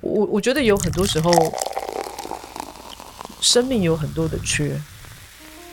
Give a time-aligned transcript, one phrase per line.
[0.00, 1.30] 我我觉得有很多时候，
[3.40, 4.80] 生命有很多的缺，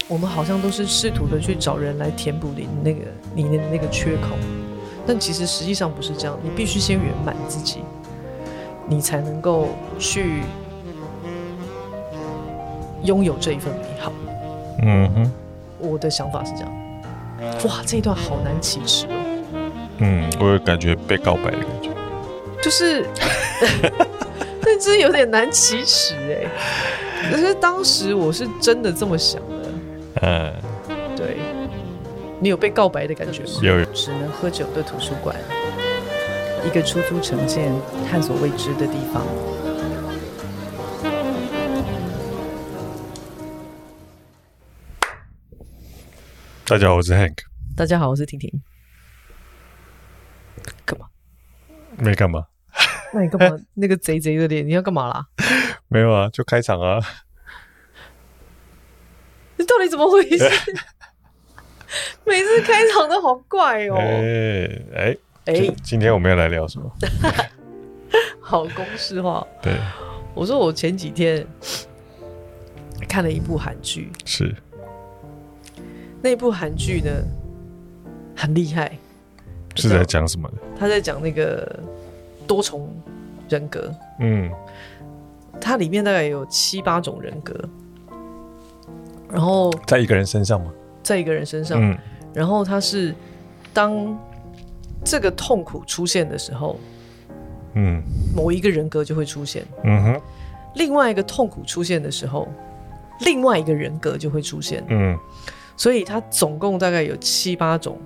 [0.08, 3.00] 我们好像都是试图的去找人来填补你那个
[3.34, 4.36] 你的那个缺口，
[5.06, 7.84] 但其实实际上不是这样，你必须先圆满自己，
[8.88, 10.42] 你才能够去
[13.04, 14.12] 拥有这一份美好。
[14.84, 15.32] 嗯哼，
[15.80, 16.72] 我的想法是这样。
[17.66, 19.12] 哇，这一段好难启齿哦。
[20.00, 21.90] 嗯，我有感觉被告白的感觉，
[22.62, 23.06] 就是，
[24.62, 27.32] 但真有点难启齿哎。
[27.32, 29.72] 可是当时我是真的这么想的。
[30.22, 30.54] 嗯，
[31.16, 31.38] 对，
[32.40, 33.50] 你有被告白的感觉吗？
[33.62, 33.86] 有。
[33.94, 35.36] 只能喝酒的图书馆，
[36.66, 37.72] 一个出租城建、
[38.10, 39.26] 探索未知的地方。
[46.66, 47.38] 大家好，我是 Hank。
[47.76, 48.52] 大家好，我是婷婷。
[50.86, 51.08] 干嘛？
[51.98, 52.46] 没干嘛。
[53.14, 53.58] 那你干嘛？
[53.76, 55.26] 那个贼贼的脸，你要干嘛啦？
[55.88, 57.00] 没有啊，就开场啊。
[59.58, 60.50] 你到底怎么回事？
[62.26, 63.96] 每次开场都好怪哦。
[63.98, 65.74] 哎哎哎！
[65.82, 66.92] 今天我们要来聊什么？
[68.42, 69.46] 好公式化。
[69.62, 69.74] 对。
[70.36, 71.46] 我说我前几天
[73.10, 74.12] 看了一部韩剧。
[74.26, 74.54] 是。
[76.22, 77.10] 那部韩剧呢，
[78.36, 78.98] 很厉害，
[79.78, 80.58] 是在讲什么的？
[80.78, 81.80] 他在讲那个
[82.46, 82.90] 多重
[83.48, 83.94] 人格。
[84.20, 84.52] 嗯，
[85.62, 87.54] 它里面大概有七八种人格，
[89.30, 90.72] 然后在一个人身上吗？
[91.04, 91.80] 在一个人身上。
[91.82, 91.98] 嗯，
[92.34, 93.14] 然后他是
[93.74, 94.18] 当
[95.04, 96.80] 这个痛苦出现的时候，
[97.74, 98.02] 嗯，
[98.36, 99.66] 某一个人格就会出现。
[99.84, 100.22] 嗯哼，
[100.76, 102.48] 另外一个痛苦出现的时候，
[103.22, 104.84] 另外一个人格就会出现。
[104.90, 105.18] 嗯。
[105.80, 108.00] 所以他总共大概有七八种，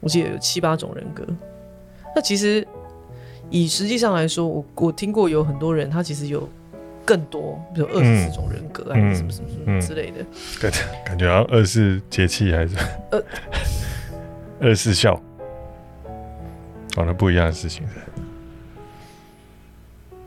[0.00, 1.24] 我记得有七八种人格。
[2.14, 2.66] 那其实
[3.50, 6.48] 以实际上来说，我我听过有很多人，他其实有
[7.04, 10.24] 更多，比如二十四种人格，嗯、还是什么什么什么之类的。
[10.60, 12.76] 感觉感觉好像二十四节气还是
[13.10, 13.24] 二
[14.60, 15.20] 二十四孝，
[16.88, 17.86] 讲了不一样的事情。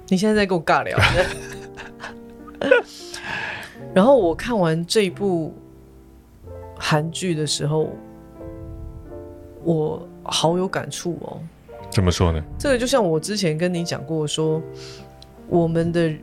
[0.07, 0.97] 你现在在跟我尬聊。
[3.93, 5.53] 然后我看完这一部。
[6.75, 7.95] 韩剧的时候，
[9.63, 11.39] 我好有感触哦。
[11.89, 12.43] 怎么说呢？
[12.57, 14.63] 这个就像我之前跟你讲过说，说
[15.47, 16.13] 我们的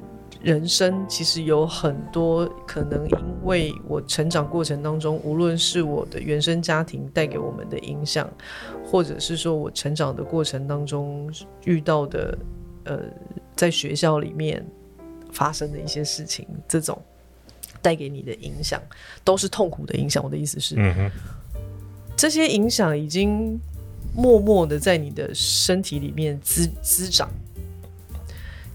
[0.43, 8.29] 人生其实有很多可能，因为我成长过程当中，无论是我的原生家庭带给我们的影响，
[8.85, 11.33] 或者是说我成长的过程当中
[11.65, 12.39] 遇到的，
[12.85, 13.01] 呃，
[13.55, 14.65] 在学校里面
[15.31, 17.01] 发生的一些事情，这种。
[17.83, 18.79] 带给你的影响
[19.25, 20.23] 都是痛苦的影响。
[20.23, 21.11] 我的意思是，嗯哼，
[22.21, 23.59] 这些影响已经
[24.15, 27.31] 默默的在你的身体里面滋滋长，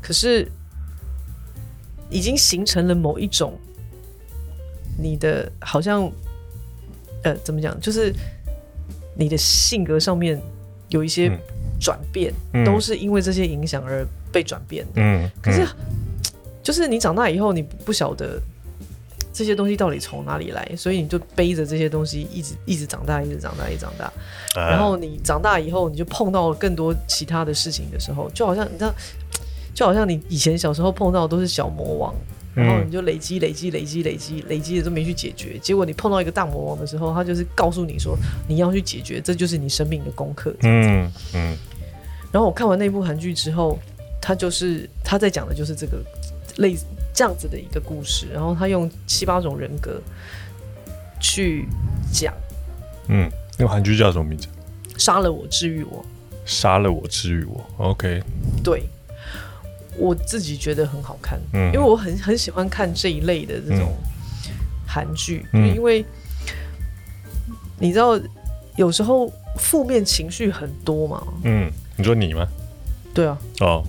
[0.02, 0.50] 可是
[2.10, 3.54] 已经形成了某一种
[4.98, 6.12] 你的好像，
[7.22, 7.80] 呃，怎么讲？
[7.80, 8.12] 就是
[9.16, 10.42] 你的性格上面
[10.90, 11.30] 有一些
[11.80, 14.94] 转变，嗯，都是因为这些影响而被转变的。
[14.96, 15.68] 嗯，嗯，可是
[16.64, 18.42] 就是你长大以后，你不晓得。
[19.36, 20.66] 这些东西到底从哪里来？
[20.78, 24.10] 所以你就背着这些东西一直一直长大，一直长大，一直长大。
[24.56, 28.96] 然后你长大以后，你就碰到了更多其他的事情的时候，就好像你知道，
[29.74, 32.16] 就好像你以前小时候碰到的都是小魔王，
[32.54, 35.60] 然后你就累积、累积、累积、累积、累积的都没去解决。
[35.60, 40.56] 结果你碰到一个大魔王的时候，他就是告诉你说你要去解决，这就是你生命的功课。
[40.62, 41.58] 嗯嗯。
[42.32, 43.78] 然后我看完那部韩剧之后，
[44.22, 46.02] 他就是他在讲的就是这个
[46.58, 46.86] 类似。
[47.18, 50.02] 这样子的一个故事，然后他用七八种人格
[51.18, 51.66] 去
[52.12, 52.34] 讲，
[53.08, 54.50] 嗯，那个韩剧叫什么名字？
[54.98, 56.04] 杀了我，治愈我。
[56.44, 57.66] 杀了我，治愈我。
[57.78, 58.22] OK，
[58.62, 58.84] 对，
[59.98, 63.96] 我自己觉得很好看，嗯，因为我很很喜欢看这一类的这种
[64.86, 66.04] 韩剧，嗯，因为
[67.80, 68.20] 你知道
[68.76, 72.46] 有时候负面情绪很多嘛，嗯，你说你吗？
[73.14, 73.82] 对啊，哦。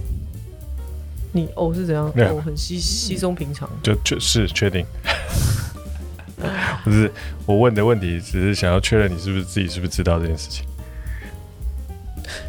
[1.36, 2.10] 你哦是怎样？
[2.16, 4.86] 我、哦、很稀稀松平常，就就是确定。
[6.82, 7.12] 不是
[7.44, 10.64] 我问的问题，只是想要确认你是不是自己是不是知道这件事情。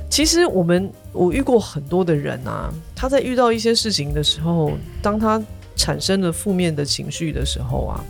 [0.10, 5.42] 其实我们我遇过很多的人啊，他在遇到一些事情的时候，当他
[5.76, 8.04] 产生了负面的情绪的时候啊，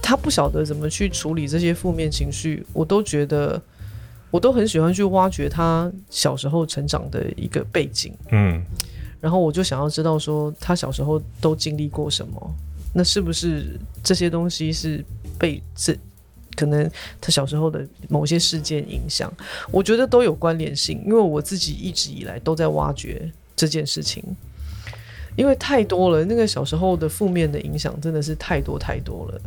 [0.00, 3.60] 他不晓得怎么去处理这些负面情绪，我都觉得。
[4.34, 8.60] 我都很喜欢去挖掘他小时候成长的一个背景，嗯，
[9.20, 12.54] 然后我就想要知道说他小时候都经历过什么，
[12.92, 15.04] 那是不是这些东西是
[15.38, 15.96] 被这
[16.56, 16.90] 可能
[17.20, 19.32] 他小时候的某些事件影响，
[19.70, 21.00] 我觉得都有关联性。
[21.06, 24.20] 因为我自己一直以来都在挖掘这件事情，
[25.36, 29.40] 因为太多了，那个小时候的负面的影响真的是太多太多了。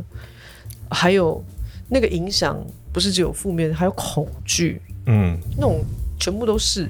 [0.90, 1.44] 还有
[1.90, 2.58] 那个影响
[2.92, 5.84] 不是只有负面，还有恐惧，嗯，那种
[6.18, 6.88] 全部都是。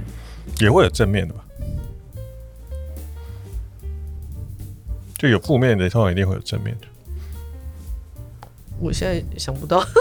[0.61, 1.45] 也会有正面的吧？
[5.19, 6.87] 就有负面的，通常一定会有正面的。
[8.79, 9.85] 我现在想不到。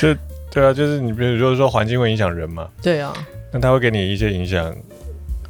[0.00, 0.14] 就
[0.50, 2.70] 对啊，就是你比如说说环境会影响人嘛。
[2.80, 3.12] 对啊。
[3.52, 4.74] 那他会给你一些影响，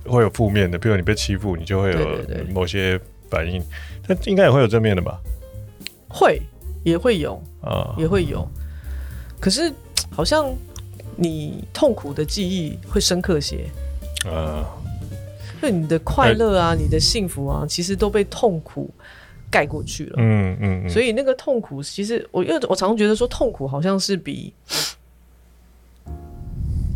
[0.06, 2.18] 会有负面的，比如你被欺负，你就会有
[2.52, 2.98] 某些
[3.30, 3.62] 反应。
[4.06, 5.20] 但应该也会有正面的吧？
[6.08, 6.42] 会，
[6.82, 8.46] 也会有啊，也会有。
[9.40, 9.72] 可是
[10.10, 10.52] 好像
[11.16, 13.66] 你痛苦的记忆会深刻些
[14.24, 14.64] 啊。
[15.60, 18.90] 对你的快乐啊，你的幸福啊，其实都被痛苦
[19.48, 20.16] 盖过去了。
[20.18, 24.52] 嗯嗯，所以那个痛苦，其实我因为我常常觉得说，痛苦好像是比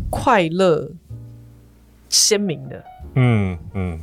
[0.09, 0.85] 快乐
[2.09, 2.83] 鲜明的。
[3.15, 4.01] 嗯嗯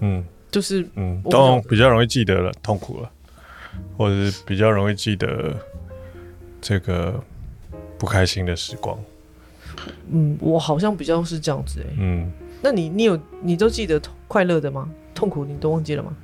[0.00, 3.10] 嗯，就是嗯，都比较容易记得了痛苦了，
[3.98, 5.54] 或者是比较容易记得
[6.60, 7.22] 这个
[7.98, 8.98] 不开心的时光。
[10.10, 11.86] 嗯，我好像比较是这样子哎。
[11.98, 12.32] 嗯。
[12.62, 14.88] 那你你有你都记得快乐的吗？
[15.14, 16.16] 痛苦你都忘记了吗？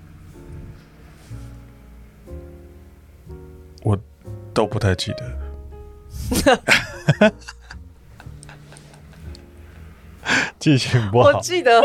[3.83, 3.99] 我
[4.55, 5.37] 都不太记得，
[10.59, 11.29] 记性不好。
[11.29, 11.85] 我记得，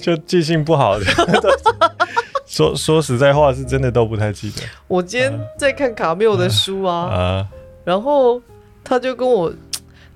[0.00, 1.04] 就记性不好的。
[2.50, 4.62] 说说实在话，是真的都不太记得。
[4.88, 7.48] 我今天在看卡缪的书啊，啊啊
[7.84, 8.42] 然后
[8.82, 9.52] 他就跟我。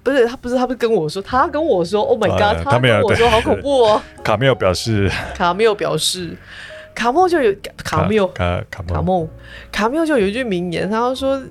[0.03, 4.03] 不是他，不是他，不是跟我说，他跟我说，Oh my God，他跟我说好恐怖哦。
[4.23, 6.37] 卡缪表示，卡缪表示，
[6.95, 9.27] 卡缪就有卡缪卡卡卡缪
[9.73, 11.43] 卡缪就有一句名言，他说，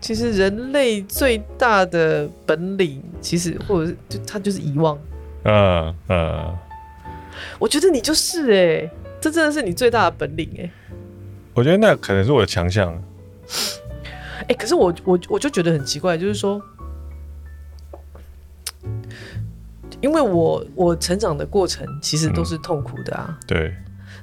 [0.00, 4.96] 其实人类最大的本领，其实或者是就他就是遗忘。
[5.42, 6.56] 嗯嗯，
[7.58, 10.70] 我觉得你就是哎，这真的是你最大的本领哎。
[11.54, 13.02] 我觉得那可能是我的强项。
[14.48, 16.60] 哎，可是我我我就觉得很奇怪，就是说。
[20.02, 23.26] 因为我我成长的过程其实都是痛苦的啊。
[23.28, 23.74] 嗯、对。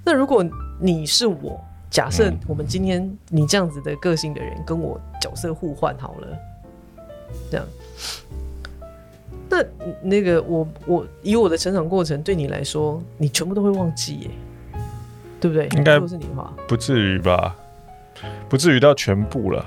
[0.06, 0.46] 那如果
[0.80, 1.60] 你是我，
[1.90, 6.38] 假设我们今天你这样子的个性的人跟我角色互换好了，
[7.50, 7.66] 这样，
[9.50, 9.64] 那
[10.02, 14.30] 那个我我以我的成长过程对你来说，你全部都会忘记耶，
[15.44, 15.68] 对不对？
[15.78, 17.54] 应该不是你话，不至于吧？
[18.48, 19.66] 不至于到全部了。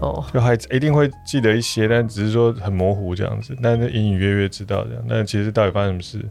[0.00, 5.04] 哦，就还一定会记得一些，但只是说很模糊这样子，但是隐隐约约知道这样。
[5.06, 6.26] 但其实到底发生什么事，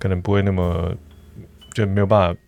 [0.00, 0.92] 可能不会那么
[1.72, 2.40] 就没有办法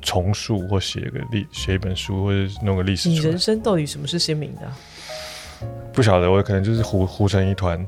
[0.00, 3.08] 重述或写个历写一本书或者弄个历史。
[3.08, 4.72] 你人生到底什么是鲜明的啊？
[5.92, 7.84] 不晓得，我可能就是糊糊成一团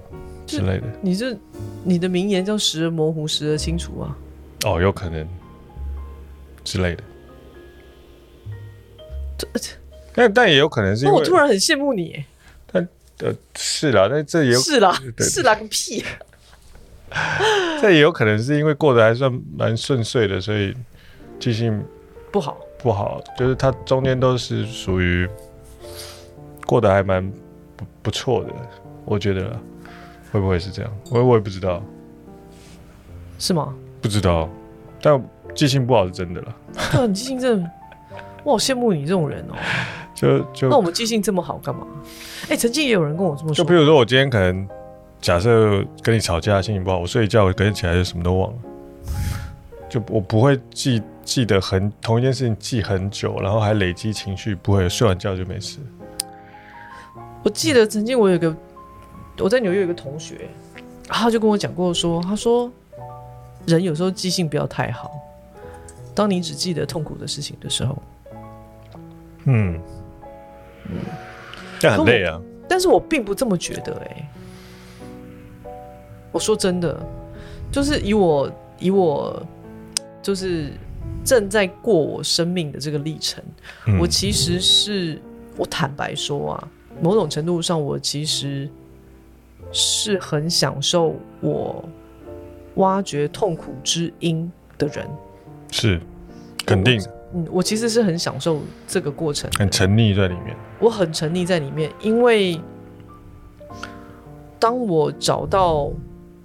[0.49, 0.85] 之类的。
[1.01, 1.37] 你这
[1.85, 4.17] 你的名言叫“时而模糊，时而清楚”啊？
[4.65, 5.25] 哦，有可能
[6.65, 7.05] 之类的。
[9.39, 9.47] 这。
[10.17, 12.25] 但但也有可能是因为，我突然很羡慕你。
[12.71, 12.89] 但
[13.19, 16.05] 呃是啦，但这也有是啦，是啦个屁！
[17.83, 20.73] 这也有可能是因为过得还算蛮顺遂的，所以
[21.41, 21.85] 记性
[22.31, 25.29] 不好不好，就是他中间都是属于
[26.65, 27.29] 过得还蛮
[27.77, 28.51] 不不错的，
[29.05, 29.59] 我觉得
[30.31, 30.97] 会不会是这样？
[31.11, 31.83] 我我也不知道，
[33.39, 33.75] 是吗？
[34.01, 34.49] 不知道，
[35.03, 35.21] 但
[35.55, 36.55] 记性不好是真的了。
[36.93, 37.71] 对，你记性真的，
[38.43, 39.55] 我好羡慕你这种人哦。
[40.15, 41.87] 就就那我们记性这么好干嘛？
[42.45, 43.55] 哎、欸，曾经也有人跟我这么说。
[43.55, 44.69] 就比如说，我今天可能
[45.21, 48.57] 假设跟你吵架，心情不好，我睡一觉，我隔天起来就什么都忘了。
[49.89, 55.79] 就我不会记记得很同一件事情记很久，然后还累积情绪，不会睡完觉就没事。
[57.43, 58.55] 我记得曾经我有一个
[59.39, 60.49] 我在纽约有一个同学，
[61.09, 62.71] 他就跟我讲过说，他说
[63.67, 65.11] 人有时候记性不要太好，
[66.15, 68.03] 当你只记得痛苦的事情的时候，
[69.45, 69.81] 嗯。
[70.87, 70.99] 嗯，
[71.79, 72.41] 这很累啊。
[72.69, 74.29] 但是我并不这么觉得哎、欸。
[76.31, 77.01] 我说真的，
[77.71, 79.41] 就是以我以我
[80.21, 80.73] 就是
[81.25, 83.43] 正在过我生命的这个历程，
[83.87, 85.21] 嗯、我其实是
[85.57, 86.69] 我坦白说啊，
[87.01, 88.69] 某种程度上，我其实
[89.71, 91.85] 是很享受我
[92.75, 95.09] 挖掘痛苦之因的人，
[95.75, 96.01] 是
[96.65, 97.03] 肯定。
[97.35, 100.57] 嗯，我其实是很享受这个过程，很沉溺在里面。
[100.79, 102.61] 我很沉溺在里面，因为
[104.61, 105.91] 当我找到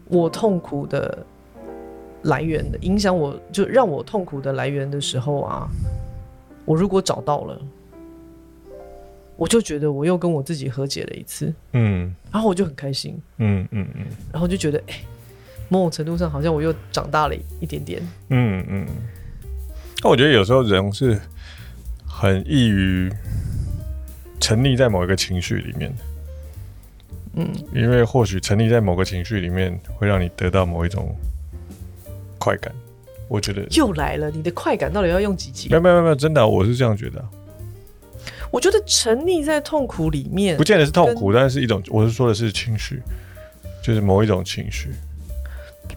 [0.07, 1.23] 我痛苦的
[2.23, 5.69] 来源的影响，我就让我痛苦的来源的时候啊，
[6.65, 7.61] 我如果找到了，
[9.35, 15.05] 我就觉得我又跟我自己和解了一次，嗯，然后我就很开心，嗯嗯嗯，然后就觉得哎、欸，
[15.69, 18.87] 某种程度上好像我又长大了一点点，嗯嗯。
[20.01, 21.19] 那我觉得有时候人是
[22.07, 23.11] 很易于
[24.39, 26.01] 沉溺在某一个情绪里面的，
[27.35, 31.15] 嗯，因为或许沉溺在某个情绪里面会让你得到某一种
[32.37, 32.73] 快感。
[33.27, 35.69] 我觉得又来了，你的快感到底要用几级？
[35.69, 37.23] 没有没有没有，真的，我是这样觉得。
[38.49, 42.99] 我觉得沉溺在痛苦里面，不见得是痛苦，但是一种，我是说的是情绪，
[43.83, 44.89] 就是某一种情绪。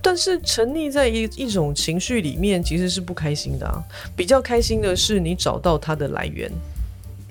[0.00, 3.82] 但是沉溺在一一种情绪里面，其实是不开心的啊。
[4.16, 6.50] 比较开心的是你找到它的来源。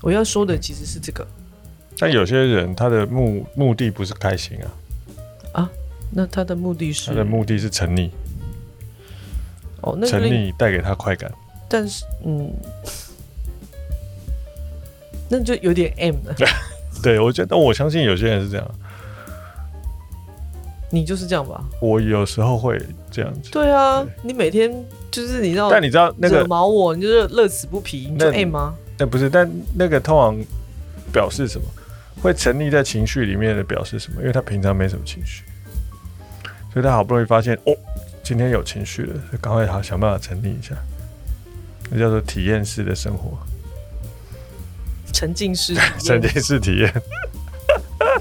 [0.01, 1.25] 我要说的其实是这个。
[1.97, 4.67] 但有些人他的目目的不是开心啊。
[5.61, 5.69] 啊？
[6.13, 7.09] 那他的目的是？
[7.09, 8.09] 他的目的是沉溺。
[9.81, 11.31] 哦，那沉溺带给他快感。
[11.69, 12.53] 但是，嗯，
[15.29, 16.35] 那就有点 M 了。
[17.01, 18.71] 对，我觉得，我相信有些人是这样。
[20.91, 21.63] 你就是这样吧？
[21.81, 22.79] 我有时候会
[23.09, 23.49] 这样子。
[23.49, 24.71] 对啊，对你每天
[25.09, 28.75] 就是你知道，但你知道那个惹毛我，你就是乐此不疲，你就爱吗？
[28.97, 30.37] 那不是，但那个通常
[31.11, 31.65] 表示什么？
[32.21, 34.19] 会沉溺在情绪里面的表示什么？
[34.21, 35.43] 因为他平常没什么情绪，
[36.71, 37.73] 所以他好不容易发现哦，
[38.21, 40.75] 今天有情绪了，赶快好想办法沉溺一下。
[41.89, 43.37] 那叫做体验式的生活，
[45.13, 46.93] 沉浸式， 沉浸式体验。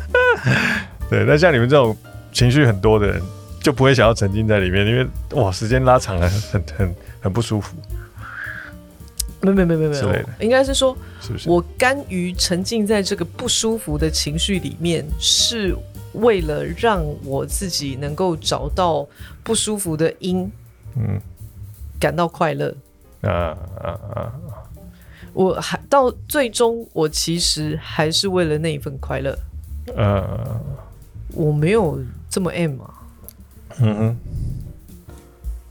[1.11, 1.97] 对，那像你们这种。
[2.33, 3.21] 情绪很多的人
[3.61, 5.07] 就不会想要沉浸在里面，因为
[5.41, 7.77] 哇，时间拉长了，很很很不舒服。
[9.43, 11.49] 没没没没没有，应该是说，是不是？
[11.49, 15.75] 我甘于沉浸在这个不舒服的情绪里面，是
[16.13, 19.07] 为了让我自己能够找到
[19.43, 20.51] 不舒服的因，
[20.95, 21.19] 嗯，
[21.99, 22.75] 感到快乐。
[23.23, 24.33] 啊啊啊！
[25.33, 29.39] 我还到最终，我其实还是为了那一份快乐。
[29.97, 30.61] 嗯，
[31.33, 31.99] 我没有。
[32.31, 32.95] 这么 M 吗？
[33.81, 34.17] 嗯哼，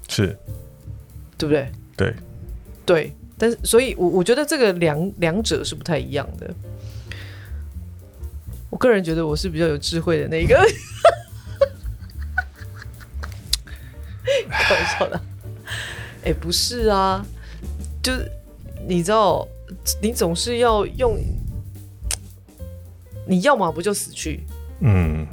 [0.10, 0.38] 是，
[1.38, 1.72] 对不对？
[1.96, 2.14] 对，
[2.86, 6.54] 对，但是，所以我我觉得这个两两者是不太一样的。
[8.70, 10.56] 我个人觉得我是比较有智慧的那一个，
[14.50, 15.20] 开玩笑的。
[16.26, 17.26] 哎，不是啊，
[18.04, 18.30] 就是
[18.88, 19.48] 你知道，
[20.02, 21.18] 你总是要用，
[23.26, 24.44] 你要么不就死去，
[24.82, 25.26] 嗯。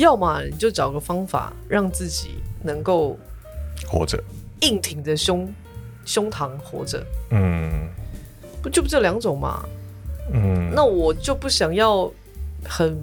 [0.00, 3.16] 要么你就找个方法让自己能够
[3.86, 4.22] 活着，
[4.62, 5.50] 硬挺着胸
[6.04, 7.04] 胸膛活着。
[7.30, 7.88] 嗯，
[8.62, 9.64] 不就不这两种嘛？
[10.32, 12.10] 嗯，那我就不想要
[12.64, 12.96] 很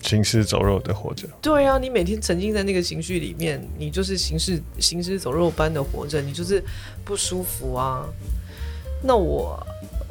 [0.00, 1.28] 行尸走肉的活着。
[1.40, 6.62] 对啊，你每天沉浸在那个情绪里面，你就是行尸行尸走肉般的活着，你就是
[7.04, 8.06] 不舒服啊。
[9.02, 9.58] 那我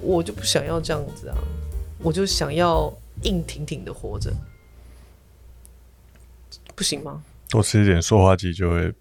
[0.01, 1.38] 我就不想要这样子啊，
[2.00, 4.32] 我就想要硬挺挺的活着。
[6.75, 7.22] 不行吗？
[7.50, 8.94] 多吃一点塑化剂就会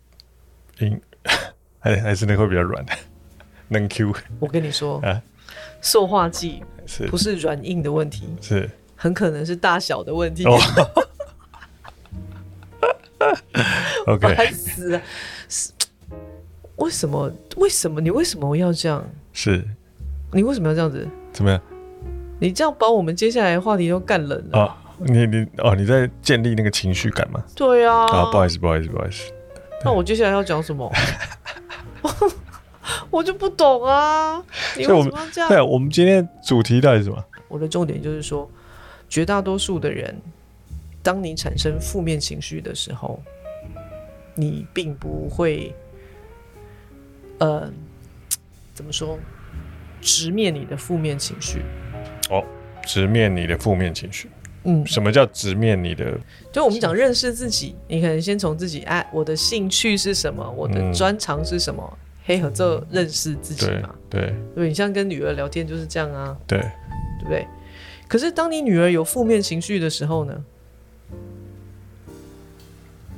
[0.81, 1.01] 硬，
[1.81, 2.93] 还还是那个会比较软的，
[3.69, 4.13] 能 Q。
[4.41, 5.23] 我跟你说啊，
[5.81, 8.29] 塑化剂是不是软硬的问题？
[8.41, 10.45] 是很可能是大小的问题。
[10.45, 10.59] 哦、
[14.07, 15.03] OK，烦死了！
[15.49, 15.71] 是
[16.77, 17.33] 为什么？
[17.57, 18.01] 为什么？
[18.01, 19.05] 你为什么要这样？
[19.33, 19.65] 是
[20.33, 21.09] 你为什么要这样子？
[21.33, 21.61] 怎么样？
[22.41, 24.59] 你这样把我们接下来的话题都干冷了。
[24.59, 27.43] 哦你你哦，你在建立那个情绪感吗？
[27.55, 28.07] 对啊。
[28.07, 29.33] 啊，不好意思，不好意思，不好意思。
[29.85, 30.91] 那我接下来要讲什么？
[33.11, 34.43] 我就不懂啊。
[34.77, 35.49] 你为什么要这样？
[35.49, 37.25] 对，我们今天主题到底是什么？
[37.49, 38.51] 我的重点就是说，
[39.09, 40.15] 绝大多数的人，
[41.03, 43.21] 当你产生负面情绪的时候，
[44.35, 45.75] 你并不会，
[47.39, 47.71] 呃，
[48.75, 49.19] 怎么说？
[50.01, 51.63] 直面你的负面情绪。
[52.31, 52.43] 哦，
[52.87, 54.29] 直面你的负面情绪。
[54.65, 56.19] 嗯，什么叫直面你的？
[56.53, 60.49] 就我们讲认识自己，你可能先从自己，哎，我的兴趣是什么？
[60.57, 61.99] 我的专长是什么？
[62.25, 63.93] 黑合作认识自己嘛？
[64.09, 67.47] 对，对，你像跟女儿聊天就是这样啊，对，对不对？
[68.07, 70.45] 可是当你女儿有负面情绪的时候呢？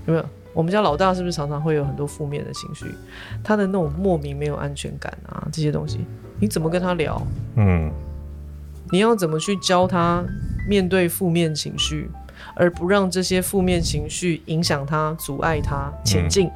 [0.07, 0.25] 有没有？
[0.55, 2.87] 我们家老大是不是常常会有很多负面的情绪？
[3.43, 6.01] 他的那种莫名没有安全感啊，这些东西，
[6.41, 7.21] 你怎么跟他聊？
[7.57, 7.93] 嗯。
[8.93, 10.25] 你要怎么去教他
[10.67, 12.11] 面对负面情绪，
[12.55, 16.49] 而不让这些负面情绪影响他、阻碍他前进？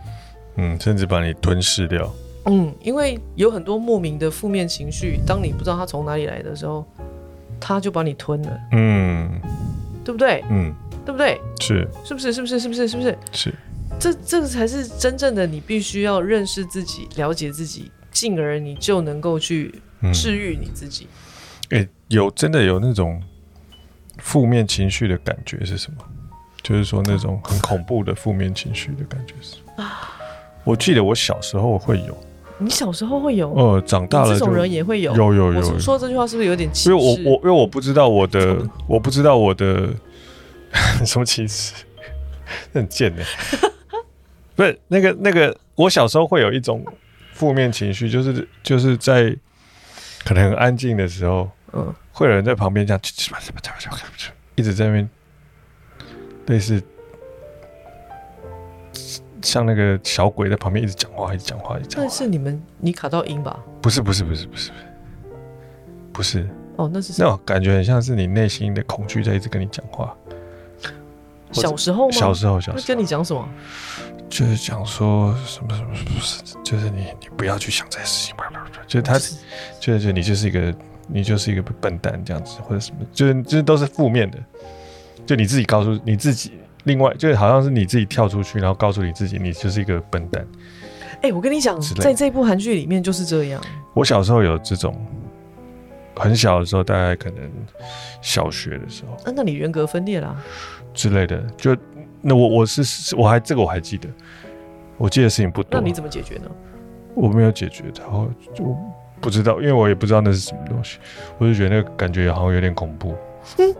[0.57, 2.13] 嗯，嗯，甚至把你吞噬掉。
[2.47, 6.87] 嗯，因为有很多莫名的负面情绪，当你不知道它从哪里来的时候，
[7.61, 8.61] 他就把你吞了。
[8.73, 9.41] 嗯，
[10.05, 10.43] 对不对？
[10.51, 10.73] 嗯，
[11.05, 11.39] 对不对？
[11.61, 12.33] 是，是不是？
[12.33, 12.59] 是不是？
[12.59, 12.89] 是不是？
[12.89, 13.19] 是不是？
[13.33, 13.55] 是。
[14.01, 19.75] 这这个才是真正的，你必须要认识自己、了解自己，进而你就能够去
[20.15, 21.07] 治愈你自己。
[21.71, 23.21] 嗯诶，有真的有那种
[24.19, 25.99] 负面情绪的感觉是什么？
[26.63, 29.57] 就是说那种很恐怖的负面情绪的感觉是。
[30.65, 32.17] 我记得我小时候会有。
[32.59, 33.55] 你小时候会有？
[33.55, 35.15] 呃，长大了这种人也会有。
[35.15, 35.61] 有有有。
[35.61, 36.91] 我说这句话是不是有点歧视？
[36.91, 38.59] 因为我我因为我不知道我的，
[38.89, 39.89] 我不知道我的
[41.07, 41.73] 什么歧视，
[42.75, 43.23] 很贱的。
[44.57, 46.85] 不是那个那个，我小时候会有一种
[47.33, 49.35] 负面情绪，就是就是在
[50.25, 53.01] 可能很安静的时候，嗯，会有人在旁边这样，
[54.57, 55.09] 一直在那边
[56.47, 56.83] 类似。
[59.41, 62.09] 像那个小鬼在旁边一直讲话，一直讲话，一直讲话。
[62.09, 63.57] 但是你们你卡到音吧？
[63.81, 64.73] 不是不是不是不是
[66.13, 70.13] 不是哦，那是那种感觉很像是你内心的恐惧在一直跟你讲话。
[71.53, 72.13] 小时候吗？
[72.13, 72.85] 小时候小时候。
[72.85, 73.49] 跟你讲什么？
[74.29, 79.21] 就是讲说什么什么不是，就是你你不要去想这些事情，不不不，就是他
[79.79, 80.75] 就是你就是一个
[81.09, 84.39] 你就是一个笨蛋这样子，或者什么，就是就是都是负面的，
[85.27, 86.53] 就你自己告诉你自己。
[86.85, 90.47] 另外，就好像是你自己跳出去，然后告诉你自己，你就是一个笨蛋。
[91.17, 93.61] 哎、欸，我跟你讲，在这部韩剧里面就是这样。
[93.93, 94.97] 我小时候有这种，
[96.15, 97.51] 很小的时候，大概可能
[98.23, 99.13] 小学的时候。
[99.25, 100.35] 啊，那你人格分裂啦
[100.95, 101.77] 之类的，就
[102.23, 104.09] 那我我是我还这个我还记得，
[104.97, 105.79] 我记得事情不多。
[105.79, 106.51] 那你怎么解决呢？
[107.15, 108.65] 我没有解决，然后就
[109.21, 110.99] 不知道，因为我也不知道那是什么东西，
[111.39, 113.15] 我就觉得那个感觉好像有点恐怖。
[113.59, 113.75] 嗯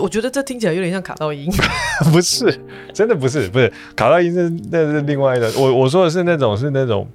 [0.00, 1.50] 我觉得这听起来有点像卡到音，
[2.12, 2.60] 不是，
[2.92, 5.50] 真的不是，不是卡到音是那是另外的。
[5.56, 7.08] 我我说的是那种是那种，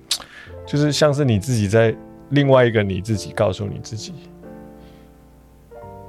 [0.65, 1.95] 就是像是你自己在
[2.31, 4.13] 另外一个你自己告诉你自己。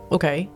[0.09, 0.49] OK，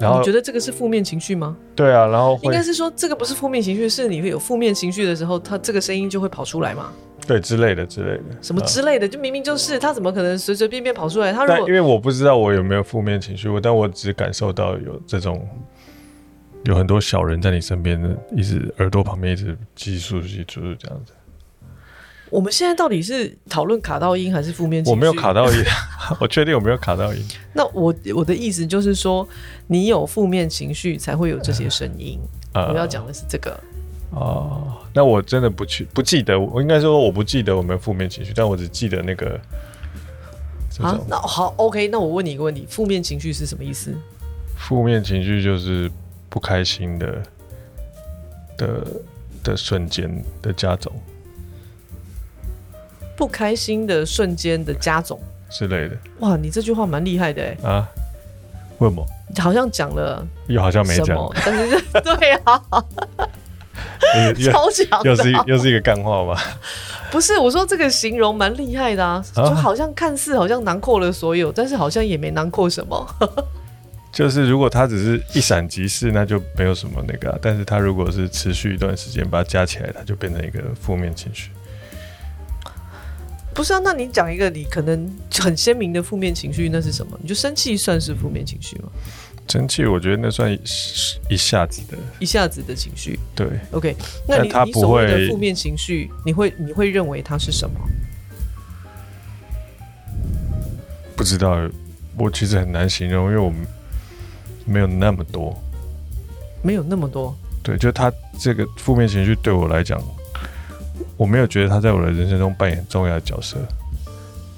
[0.00, 1.54] 然后你觉得这个是负面情绪吗？
[1.74, 6.90] 对啊，然后应该是说这个不是负面情绪，是你会有负面情绪的时候，它这个声音就会跑出来嘛。
[7.28, 11.30] 对，之类的之类的，什么之类的，就明明就是他，怎么可能随随便便跑出来？
[11.30, 15.46] 他如果因为我不知道我有没有负面情绪，我但我只感受到有这种，
[16.64, 18.00] 有很多小人在你身边，
[18.34, 21.12] 一直耳朵旁边一直计数计数这样子。
[22.30, 24.96] 我们现在到底是讨论卡到音还是负面情绪？
[24.96, 25.64] 我没有卡到音，
[26.18, 27.22] 我确定我没有卡到音。
[27.52, 29.28] 那我我的意思就是说，
[29.66, 32.18] 你有负面情绪才会有这些声音。
[32.54, 33.58] 呃、我要讲的是这个。
[34.10, 39.38] 哦，那我真的不去不记得，我应该说我不记得我们负面情绪，但我只记得那个。
[40.80, 43.92] 啊，那好，OK，那我问你一个问题：负面情绪是什么意思？
[44.56, 45.90] 负面情绪就是
[46.28, 47.22] 不开心的
[48.56, 48.86] 的
[49.42, 50.92] 的瞬间的加总。
[53.16, 55.96] 不开心的瞬间的加总之类的。
[56.20, 57.68] 哇，你这句话蛮厉害的哎。
[57.68, 57.88] 啊？
[58.78, 59.04] 为什么？
[59.38, 62.62] 好像讲了，又好像没讲，但是 对啊。
[64.50, 66.40] 超强，又是又是一个干话吧？
[67.10, 73.06] 不是，我说这个形容蛮厉害的啊，就好像看似好像囊括了所有，但是好像也没囊括什么。
[74.12, 81.50] 就是如果它只是一闪即逝，那就没有什么那个啊；但是它如果是持续一段时间，把它加起来，它就变成一个负面情绪。
[83.54, 87.18] 不是啊，那你讲一个你可能很鲜明的负面情绪，那是什么？
[87.22, 88.88] 你就生气算是负面情绪吗？
[89.48, 90.52] 生气，我觉得那算
[91.28, 93.18] 一下子的，一下子的情绪。
[93.34, 97.80] 对，OK，那你他不会你所谓的负面情绪，你会你会认为它是什么？
[101.16, 101.58] 不知道，
[102.16, 103.52] 我其实很难形容，因为我
[104.64, 105.56] 没有那么多，
[106.62, 107.36] 没有那么多。
[107.62, 110.00] 对，就他这个负面情绪对我来讲，
[111.16, 113.56] 我没有觉得他在我的人生中扮演重要的角色，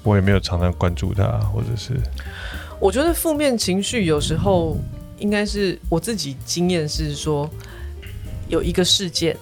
[0.02, 1.94] 我也没有常常关注他，或者是。
[2.80, 4.76] 我觉得负面情绪有时候
[5.18, 7.48] 应该是我自己经验是说，
[8.48, 9.36] 有一个事件，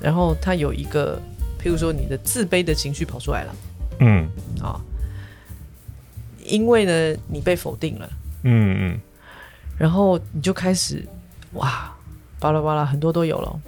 [0.00, 1.16] 然后它有一个，
[1.62, 3.54] 譬如说你的自卑的情绪跑出来了，
[4.00, 4.28] 嗯，
[4.60, 4.80] 啊，
[6.44, 8.10] 因为呢你被否定了，
[8.42, 9.00] 嗯嗯，
[9.78, 11.06] 然后你就开始
[11.52, 11.96] 哇
[12.40, 13.60] 巴拉巴拉很多都有了，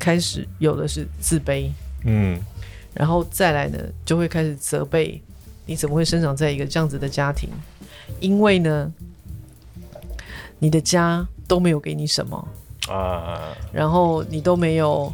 [0.00, 1.70] 开始有的是自卑，
[2.04, 2.36] 嗯，
[2.92, 5.22] 然后再来呢就会开始责备
[5.66, 7.48] 你怎么会生长在一个这样子的家庭。
[8.20, 8.92] 因为呢，
[10.58, 12.48] 你的家都没有给你什么
[12.88, 15.12] 啊，然后你都没有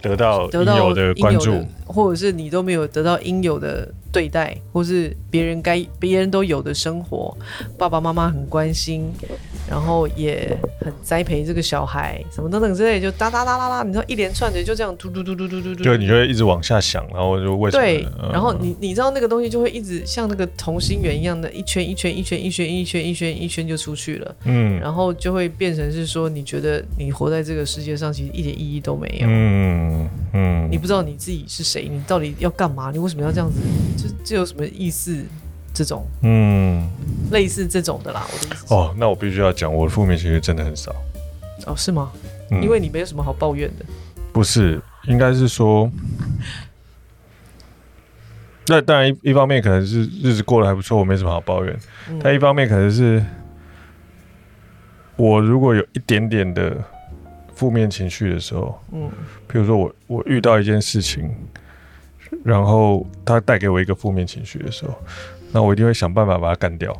[0.00, 7.36] 得到应有的关注，或者是你都没有得到应有的对待，或是别人该别人都有的生活，
[7.78, 9.12] 爸爸妈妈很关心。
[9.72, 17.82] 然后也很栽培这个小孩，什么等等之类，就哒哒哒哒哒，你知道一连串的就这样嘟嘟嘟嘟嘟嘟嘟，就你就会一直往下想，然后就为什么？
[17.82, 32.90] 对，然后你你知道那个东西就会一直像那个同心圆一样的，一圈一圈一圈一圈一圈一圈一圈就出去了，嗯，然后就会变成是说，你觉得你活在这个世界上其实一点意义都没有，嗯嗯，你不知道你自己是谁，你到底要干嘛？
[32.90, 33.58] 你为什么要这样子？
[33.96, 35.24] 这这有什么意思？
[35.72, 36.88] 这种，嗯，
[37.30, 38.26] 类似这种的啦。
[38.32, 40.94] 我的意思哦，那我必须要讲，我的负面情绪真的很少。
[41.66, 42.12] 哦，是吗？
[42.50, 43.84] 嗯，因为你没有什么好抱怨的。
[44.32, 45.90] 不是，应该是说，
[48.66, 51.78] 那当然一一方面可能是日子过得还不错，我没什么好抱怨。
[52.08, 53.24] 嗯，但一方面可能是，
[55.16, 56.76] 我如果有一点点的
[57.54, 59.10] 负面情绪的时候，嗯，
[59.46, 61.30] 比如说我我遇到一件事情，
[62.42, 64.94] 然后他带给我一个负面情绪的时候，
[65.52, 66.96] 那我一定会想办法把它干掉。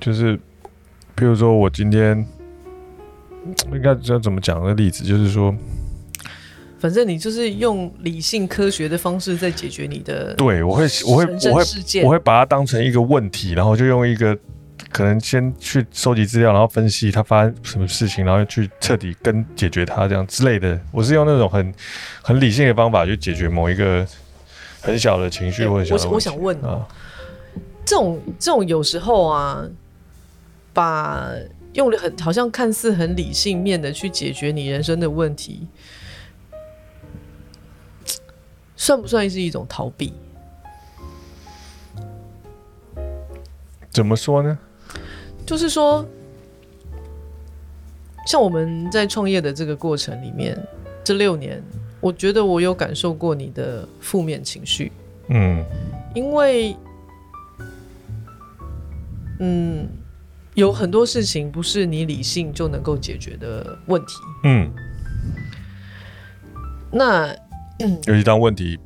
[0.00, 0.36] 就是，
[1.14, 2.26] 比如说我今天。
[3.74, 5.54] 应该知道怎么讲的例子，就是说，
[6.78, 10.32] 反正你就是用理性科学的方式在解决你的。
[10.32, 14.34] 对，我会，我会，我会，我会把它当成一个问题，然后就用一个
[14.90, 20.80] 可能先去收集资料，然后分析它发生什么事情，然后去彻底跟解决它这样之类的。
[20.90, 21.74] 我是用那种很
[22.22, 24.06] 很理性的方法去解决某一个
[24.84, 26.08] 很小的情绪或者小的。
[26.08, 26.86] 我我想问啊，
[27.84, 29.66] 这种这种有时候啊，
[30.72, 31.30] 把。
[31.74, 35.66] 用了很好像看似很理性面的去解决你人生的问题，
[38.76, 40.12] 算不算是一种逃避？
[43.90, 44.56] 怎么说呢？
[45.44, 46.06] 就是说，
[48.24, 50.56] 像我们在创业的这个过程里面，
[51.02, 51.60] 这六年，
[52.04, 54.92] 我觉得我有感受过你的负面情绪。
[55.28, 55.64] 嗯，
[56.14, 56.76] 因为，
[59.40, 59.88] 嗯。
[60.54, 64.14] 有很多事情不是你理性就能够解决的问题。
[64.44, 64.70] 嗯，
[66.92, 67.26] 那
[68.06, 68.78] 尤其当问题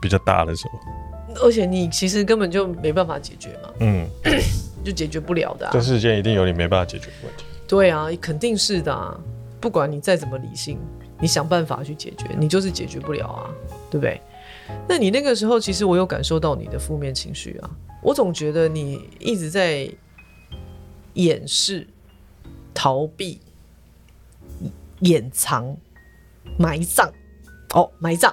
[0.00, 3.68] 比较大的时候，而且你其实根本就没办法解决嘛。
[3.80, 4.06] 嗯，
[4.82, 5.70] 就解决不了的啊。
[5.70, 7.44] 这世间一定有你没办法解决的问题。
[7.68, 9.14] 对啊，肯定是的啊。
[9.60, 10.78] 不管你再怎么理性，
[11.20, 13.50] 你想办法去解决，你就是解决不了啊，
[13.90, 14.20] 对不对？
[14.88, 17.70] 那你那个时候，其实我有感受到你的负面情绪啊。
[18.02, 19.90] 我总觉得你一直在。
[21.16, 21.86] 掩饰、
[22.74, 23.40] 逃避、
[25.00, 25.74] 掩藏、
[26.58, 27.10] 埋葬。
[27.72, 28.30] 哦，埋葬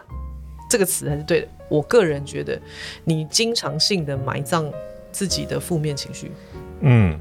[0.69, 1.47] 这个词还是对的。
[1.69, 2.61] 我个人觉得，
[3.05, 4.69] 你经常性的埋葬
[5.13, 6.29] 自己的负面情绪。
[6.81, 7.17] 嗯，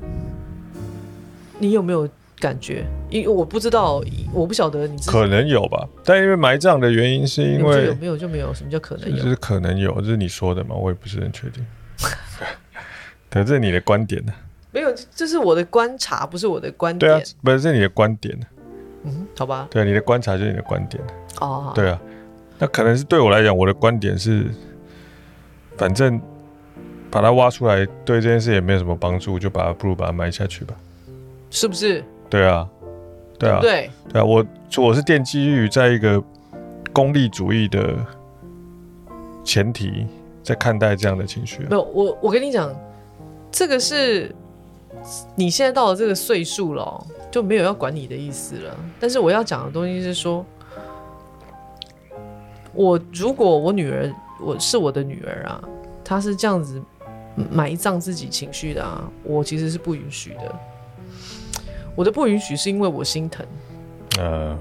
[1.61, 2.09] 你有没有
[2.43, 2.85] 感觉？
[3.09, 4.03] 因为我不知道，
[4.33, 5.89] 我不晓得你可能有吧。
[6.05, 9.17] 但因为埋葬的原因，是因为有没有就没有，什么叫可能有？
[9.23, 10.75] 就是可能有，这是你说的嘛？
[10.75, 11.65] 我也不是很确定。
[13.31, 14.33] 可是你的观点呢？
[14.73, 17.13] 没有，这是我的观察，不是我的观点。
[17.13, 18.37] 对啊，不是，是你的观点。
[19.05, 19.69] 嗯，好吧。
[19.71, 21.01] 对啊，你的观察就是你的观点。
[21.41, 21.71] 哦。
[21.75, 22.01] 对啊，
[22.59, 24.47] 那可能是对我来讲，我的观点是，
[25.77, 26.21] 反正
[27.09, 30.75] 把它挖出来，对这件事也没有什么帮助，就把它不如把它埋下去吧。
[31.51, 32.03] 是不是？
[32.33, 32.67] 对啊，
[33.39, 34.43] 对啊，对，对啊，我
[34.79, 36.19] 我是奠基于在一个
[36.91, 37.95] 功利主义的
[39.45, 40.07] 前提
[40.43, 41.59] 在看待这样的情绪。
[41.65, 42.75] 没有，我我跟你讲，
[43.51, 44.35] 这个是。
[45.35, 48.77] 你现在到了这个岁数了，就没有要管你的意思了。
[49.01, 50.47] 但是我要讲的东西是说，
[52.73, 55.61] 我如果我女儿，我是我的女儿啊，
[56.05, 56.81] 她是这样子
[57.51, 60.55] 埋葬自己情绪的啊，我其实是不允许的。
[61.95, 63.45] 我的不允许是因为我心疼。
[64.19, 64.57] 呃，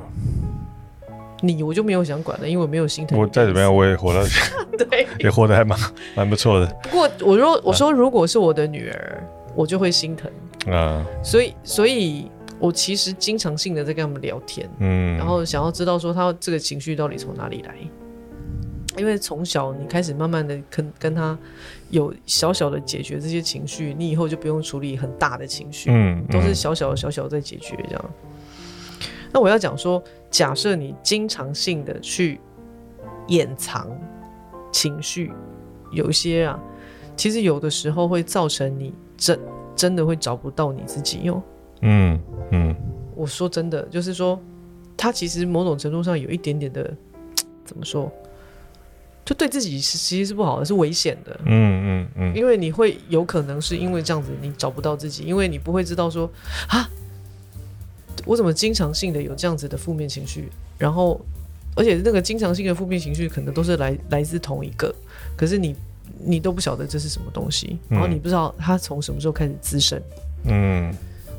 [1.42, 3.20] 你我就没有想管了，因为我没有心疼。
[3.20, 4.22] 我再怎么样，我也活到
[4.78, 5.78] 对，也活得还蛮
[6.16, 6.68] 蛮不错的。
[6.84, 9.24] 不过我说，我说，如果是我的女儿。
[9.54, 10.32] 我就会心疼
[10.74, 17.76] 啊，所以，所以我其实经常性的在跟他们聊天，嗯，然后想要知道说他这个情绪到底从哪里来，
[18.98, 21.38] 因为从小你开始慢慢的跟跟他
[21.90, 28.06] 有小小的解决这些情绪，你以后就不用处理很大的情绪，嗯，都是小小小小在解决这样。
[29.32, 32.40] 那我要讲说，假设你经常性的去
[33.28, 33.88] 掩藏
[34.72, 35.32] 情绪，
[35.92, 36.60] 有一些啊，
[37.16, 38.94] 其实有的时候会造成你。
[39.22, 39.40] 真
[39.76, 41.40] 真的会找不到你自己哟。
[41.82, 42.76] 嗯嗯，
[43.16, 44.42] 我说真的，就是说，
[44.98, 46.92] 他其实某种程度上有一点点的，
[47.64, 48.12] 怎么说，
[49.26, 51.40] 就对自己是其实是不好的，是危险的。
[51.46, 56.30] 嗯嗯嗯，因为你会有可能是因为这样子，你找不到自己，因为你不会知道说
[56.68, 56.90] 啊，
[58.26, 61.20] 我怎么经常性的有这样子的负面情绪，然后
[61.76, 64.94] 而且那个经常性的负面情绪可能都是来来自同一个，
[65.36, 65.76] 可是你。
[66.24, 70.00] 你都不晓得这是什么东西，然后你不知道它从什么时候开始滋生。
[70.44, 70.94] 嗯，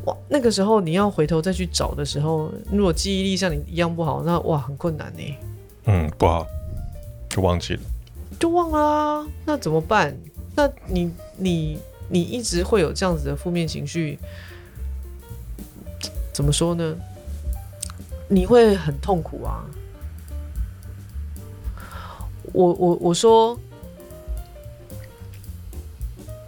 [0.07, 5.23] 哇，那个时候你要回头再去找的时候，如果记忆力像你一样不好，那哇很困难呢。
[5.85, 6.45] 嗯，不好，
[7.33, 7.81] 就忘记了，
[8.39, 9.27] 就忘了啊。
[9.45, 10.17] 那怎么办？
[10.55, 14.19] 那你你你一直会有这样子的负面情绪，
[16.33, 16.95] 怎么说呢？
[18.29, 19.65] 你会很痛苦啊。
[22.53, 23.59] 我我我说。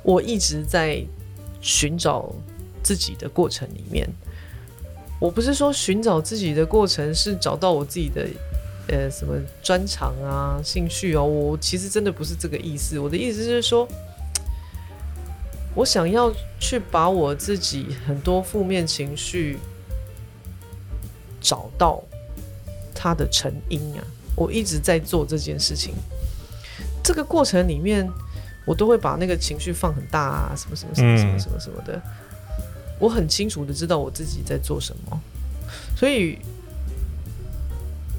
[0.07, 1.03] 我一直在
[1.62, 2.31] 寻找
[2.83, 4.07] 自己的过程里面。
[5.18, 8.29] 我不是说寻找自己的过程是找到我自己的
[8.88, 12.99] 呃什么专长啊、兴趣哦，我其实真的不是这个意思。
[12.99, 13.88] 我的意思是说，
[15.75, 19.59] 我想要去把我自己很多负面情绪
[21.40, 22.03] 找到
[22.94, 24.05] 它的成因啊。
[24.37, 25.94] 我一直在做这件事情，
[27.05, 28.11] 这个过程里面，
[28.66, 32.03] 我都会把那个情绪放很大啊，什么什么什么什么什么什么的。
[32.99, 35.20] 我很清楚的知道我自己在做什么，
[35.97, 36.38] 所以，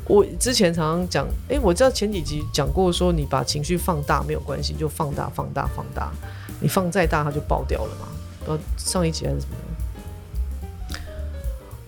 [0.08, 6.12] 我之前常常讲，哎，我知道前几集讲过，说你把情绪放大没有关系，就放大、放大、放大，
[6.60, 8.08] 你放再大它就爆掉了嘛。
[8.40, 9.56] 不知道上一集还是什么？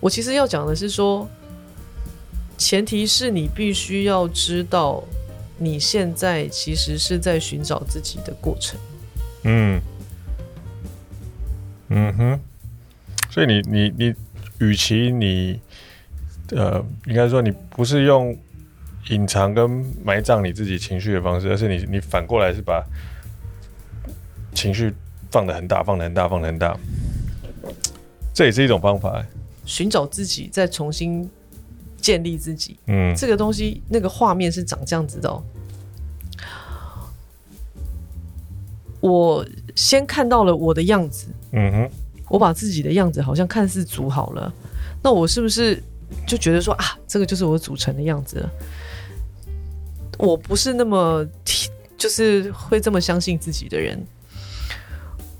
[0.00, 1.28] 我其实要讲的是说，
[2.56, 5.02] 前提是你必须要知道，
[5.56, 8.78] 你现在其实是在寻找自己的过程。
[9.44, 9.80] 嗯，
[11.88, 12.40] 嗯哼。
[13.30, 14.14] 所以你你你，
[14.58, 15.60] 与其你，
[16.52, 18.36] 呃，应该说你不是用
[19.10, 19.68] 隐藏跟
[20.04, 22.84] 埋葬你自己情绪的方式，而是你你反过来是把
[24.54, 24.92] 情绪
[25.30, 26.76] 放得很大，放得很大，放得很大，
[28.34, 29.24] 这也是一种方法。
[29.64, 31.28] 寻找自己，再重新
[31.98, 32.78] 建立自己。
[32.86, 35.42] 嗯，这个东西那个画面是长这样子的哦。
[39.00, 41.26] 我先看到了我的样子。
[41.52, 41.90] 嗯哼。
[42.30, 44.52] 我把自己的样子好像看似组好了，
[45.02, 45.82] 那我是不是
[46.26, 48.50] 就觉得说啊，这个就是我组成的样子了？
[50.18, 51.26] 我不是那么
[51.96, 53.98] 就是会这么相信自己的人，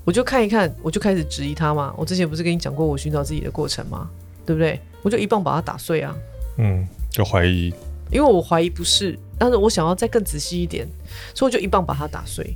[0.05, 1.93] 我就看一看，我就开始质疑他嘛。
[1.97, 4.09] 我之前不是跟你讲过我寻找自己的过程吗？
[4.45, 4.79] 对不对？
[5.01, 6.15] 我就一棒把它打碎啊。
[6.57, 7.73] 嗯，就怀疑，
[8.11, 10.87] 因为我怀疑不是，但是我想要再更仔细一点，
[11.33, 12.55] 所以我就一棒把它打碎。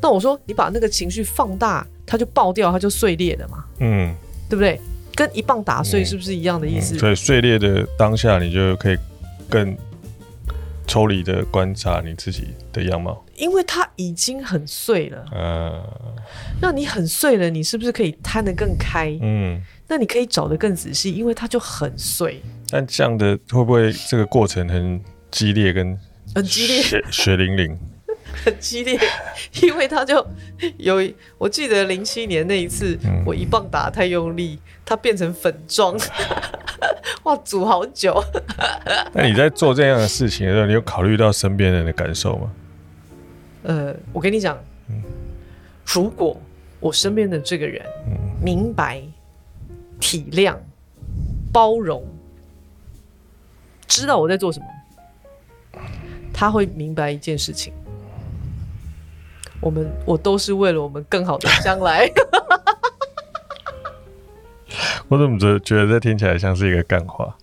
[0.00, 1.86] 那我说，你把那个情绪放大。
[2.08, 4.14] 它就爆掉，它就碎裂了嘛，嗯，
[4.48, 4.80] 对不对？
[5.16, 6.94] 跟一棒打碎是不是一样的意思？
[6.94, 8.98] 嗯嗯、所以碎裂的当下，你就可以
[9.48, 9.76] 更
[10.86, 15.24] 抽离的观察你自己的样貌，因为它已经很碎了。
[15.34, 15.82] 嗯，
[16.60, 19.18] 那你很碎了，你是不是可以摊得更开？
[19.20, 22.40] 嗯，那你可以找得更仔细，因为它就很碎。
[22.70, 25.00] 但这样的会不会这个过程很
[25.30, 25.98] 激烈，跟
[26.34, 27.76] 很激烈，血血淋淋？
[28.44, 28.98] 很激烈，
[29.62, 30.24] 因为他就
[30.76, 30.96] 有，
[31.38, 35.96] 我记得零七年那一次，嗯、我一棒打太用力，它变成粉状，
[37.24, 38.22] 哇，煮好久。
[39.12, 42.52] 那你在做这样的事情的时候，你有考虑到身边人的感受吗？
[43.64, 44.56] 呃，我跟你讲，
[44.88, 45.02] 嗯、
[45.84, 46.40] 如果
[46.78, 47.84] 我身边的这个人
[48.40, 49.02] 明白、
[49.98, 50.54] 体谅、
[51.52, 52.04] 包容，
[53.88, 54.66] 知道我在做什么，
[56.32, 57.72] 他会明白一件事情。
[59.60, 62.10] 我们我都是为了我们更好的将来。
[65.08, 67.34] 我怎么觉觉得这听起来像是一个干话？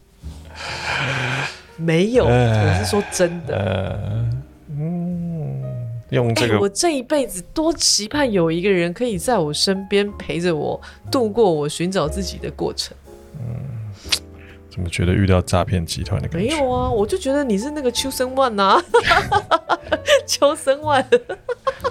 [1.77, 3.55] 没有，我是说真的。
[3.55, 4.29] 呃、
[4.77, 5.63] 嗯，
[6.09, 10.79] 用这个、欸，我这一辈子多期盼有一个人可以在我身边陪着我
[11.11, 12.95] 度过我寻找自己的过程。
[13.39, 13.72] 嗯，
[14.73, 16.47] 怎么觉得遇到诈骗集团的感觉？
[16.49, 18.81] 没有啊，我就觉得你是那个秋生万呐，
[20.25, 21.05] 秋生万。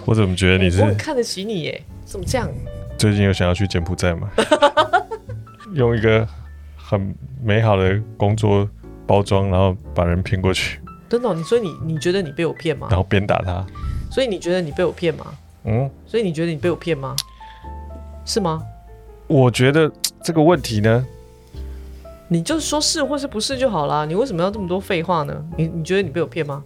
[0.04, 0.80] 我怎么觉得你是？
[0.80, 1.80] 我很看得起你耶？
[2.04, 2.50] 怎么这样？
[2.98, 4.28] 最近有想要去柬埔寨吗？
[5.74, 6.26] 用一个
[6.76, 8.68] 很美好的工作
[9.06, 10.80] 包装，然后把人骗过去。
[11.08, 11.32] 真的？
[11.34, 12.88] 你所以你你觉得你被我骗吗？
[12.90, 13.64] 然后鞭打他。
[14.10, 15.26] 所以你觉得你被我骗吗？
[15.66, 15.88] 嗯。
[16.04, 17.14] 所以你觉得你被我骗吗？
[18.24, 18.60] 是吗？
[19.28, 19.88] 我觉得
[20.20, 21.06] 这个问题呢，
[22.32, 24.06] 你就说是或是不是就好啦。
[24.06, 25.44] 你为什么要这么多废话呢？
[25.54, 26.64] 你你觉得你被我骗吗？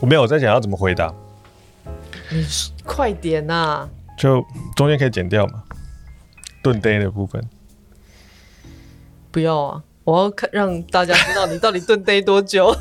[0.00, 1.12] 我没有我在想要怎么回答，
[2.30, 2.46] 你
[2.84, 3.88] 快点呐、啊！
[4.16, 4.40] 就
[4.76, 5.64] 中间可以剪掉嘛，
[6.62, 7.44] 炖呆的部分。
[9.32, 9.82] 不要啊！
[10.04, 12.72] 我要看让大家知道你到底炖呆多久。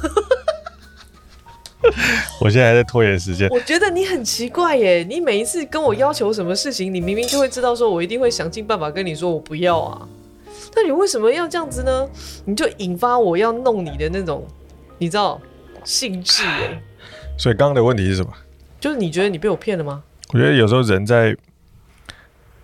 [2.39, 3.49] 我现在还在拖延时间。
[3.49, 5.05] 我觉得你很奇怪耶！
[5.07, 10.07] 你每一次跟我要求什么事情，你明明就会知道说我一定会想尽办法跟你说我不要啊。
[10.75, 12.09] 那你为什么要这样子呢？
[12.45, 14.47] 你就引发我要弄你的那种，
[14.97, 15.39] 你知道
[15.83, 16.81] 性质哎。
[17.37, 18.31] 所以刚刚的问题是什么？
[18.79, 20.03] 就是你觉得你被我骗了吗？
[20.33, 21.35] 我觉得有时候人在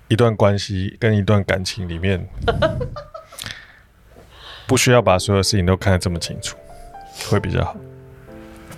[0.07, 2.27] 一段关系跟一段感情里面，
[4.65, 6.57] 不需要把所有事情都看得这么清楚，
[7.29, 7.75] 会比较好。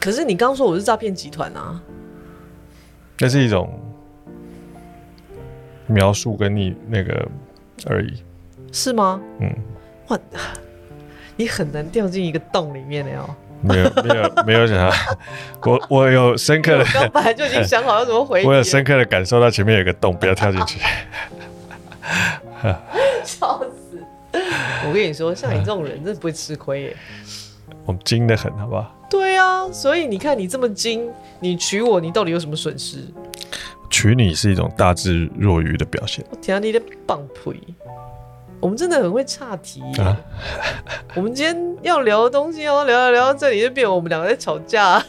[0.01, 1.79] 可是你刚刚说我是诈骗集团啊，
[3.19, 3.79] 那是一种
[5.85, 7.29] 描述跟你那个
[7.85, 8.23] 而已，
[8.71, 9.21] 是吗？
[9.39, 9.55] 嗯，
[10.07, 10.19] 哇，
[11.37, 13.29] 你很难掉进一个洞里面的哦。
[13.63, 14.95] 没有没有没有想到，
[15.69, 18.41] 我我有深刻的，刚本来就已经想好要怎么回。
[18.47, 20.79] 我有深刻的感受到前面有个洞，不要跳进去。
[23.23, 24.03] 笑死！
[24.87, 26.97] 我跟你说，像你这种人，真的不会吃亏耶。
[27.85, 28.95] 我们精的很，好不好？
[29.09, 32.99] 对啊，所以你看你这么精，你娶我，你到底有什么损失？
[33.89, 36.23] 娶你是一种大智若愚的表现。
[36.29, 37.55] 我天啊，你的棒槌！
[38.61, 40.15] 我们真的很会岔题啊！
[41.15, 45.03] 我们今天要聊的东西，要聊聊聊到这里，就变成我们两个在吵架，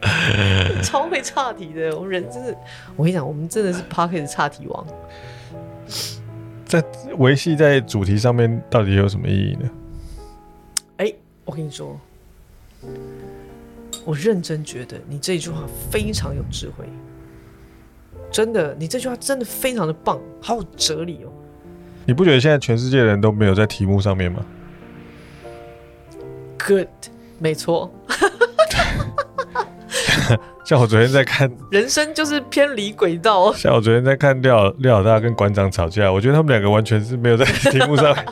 [0.82, 1.96] 超会岔题的。
[1.96, 2.56] 我们人真是，
[2.96, 4.86] 我跟你讲，我们真的是 p a r k e t 岔题王。
[6.64, 6.82] 在
[7.18, 9.70] 维系在主题上面，到底有什么意义呢？
[11.46, 11.98] 我跟你说，
[14.04, 16.84] 我认真觉得你这句话非常有智慧，
[18.32, 21.30] 真的，你这句话真的非常的棒，好有哲理哦。
[22.04, 24.44] 你不觉得现在全世界的人都没有在题目上面吗
[26.58, 26.88] ？Good，
[27.38, 27.92] 没错。
[30.64, 33.52] 像我昨天在看， 人生就是偏离轨道。
[33.52, 38.26] 像我昨天在看廖廖老大跟馆长吵架，我觉得他们两个完全是没有在题目上面。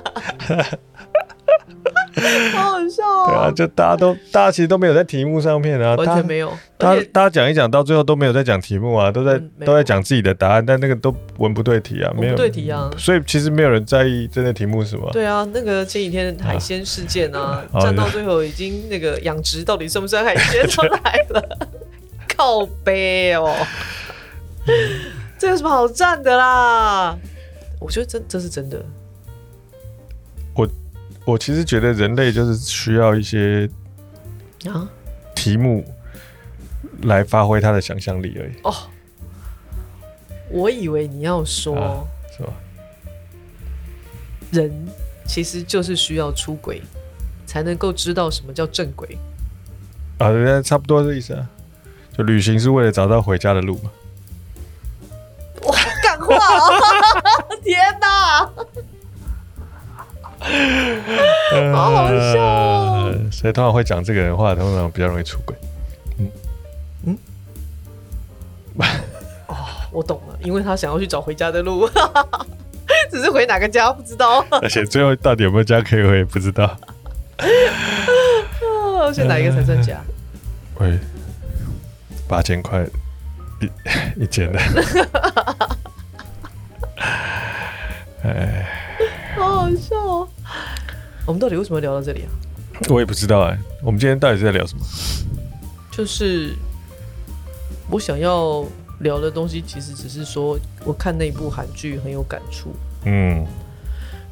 [2.53, 3.27] 好好笑哦！
[3.27, 6.53] 对啊，就大家都，大家其实都没有在题目上面啊，完全没有。
[6.77, 12.91] 大家大家讲一讲，到最后都没有在讲题目啊，都在、嗯、都在讲自己的答案，但那个都文不对题啊，没有对题啊。
[12.97, 15.09] 所以其实没有人在意真的题目是什么。
[15.13, 21.59] 对啊，那个前几天海鲜事件啊，战、啊、到最后已经那个养殖到底算不算海鲜都来了，
[22.37, 23.55] 靠背哦，
[25.39, 27.17] 这有什么好战的啦？
[27.81, 28.85] 我觉得这这是真的。
[31.25, 31.39] 我。
[31.39, 33.69] 其实觉得人类就是需要一些
[34.67, 34.89] 啊
[35.35, 35.85] 题目
[37.03, 38.53] 来发挥他的想象力而已。
[38.63, 38.75] 哦，
[40.51, 42.05] 我以为你要说，啊、
[42.37, 42.53] 是吧？
[44.53, 44.87] 人
[45.27, 46.81] 其实就是需要出轨，
[47.47, 49.19] 才能够知道什么叫正轨。
[50.19, 51.49] 啊，人家差不多这意思啊。
[52.17, 53.91] 就旅行是为了找到回家的路嘛。
[55.63, 56.71] 哇，干话、哦！
[57.65, 58.49] 天哪！
[61.73, 63.15] 好好笑哦！
[63.33, 65.57] 所以通常会讲这个人的话，通常比较容易出轨。
[66.19, 66.31] 嗯
[67.07, 67.19] 嗯，
[69.49, 69.57] 哦，
[69.91, 71.89] 我懂了，因为他想要去找回家的路，
[73.11, 74.45] 只是回哪个家不知道。
[74.63, 76.77] 而且最后到底有没有家可以回，不知道。
[79.13, 80.01] 选哪一个才算家？
[80.81, 80.99] 喂，
[82.27, 82.85] 八千块
[83.61, 84.59] 一一间的。
[88.25, 88.67] 哎。
[89.37, 90.29] 好好笑哦！
[91.27, 92.29] 我们到底为什么聊到这里啊？
[92.91, 93.59] 我也不知道哎。
[93.83, 94.85] 我们今天到底是在聊什么？
[95.91, 96.55] 就是
[97.91, 98.65] 我想要
[99.01, 102.75] 聊的东西，其实只是说，我看那部韩剧很有感触。
[103.05, 103.47] 嗯。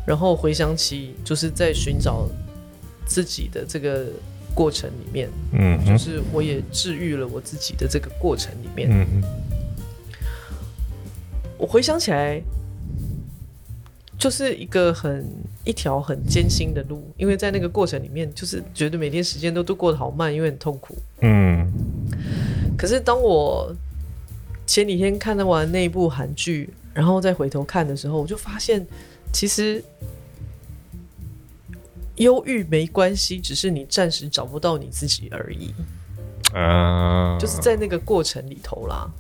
[0.07, 2.29] 然后回想起，就是在寻找
[3.07, 4.07] 自己的这个
[4.55, 9.23] 过程里面，嗯，就是我也治愈了我自己的这个过程里面，嗯，
[11.57, 12.43] 我回想起来。
[14.23, 15.29] 就是一个很
[15.65, 20.97] 一条很艰辛的路，因为在那个过程里面，就是觉得每天时间都都过得好慢，因为很痛苦。
[21.23, 21.69] 嗯。
[22.79, 23.75] 可是当我
[24.65, 28.87] 前几天看完那部韩剧，然后再回头看的时候，我就发现，
[29.33, 29.83] 其实
[32.15, 35.75] 忧郁没关系，只是你暂时找不到你自己而已。
[36.55, 37.37] 啊。
[37.41, 39.11] 就是在那个过程里头啦。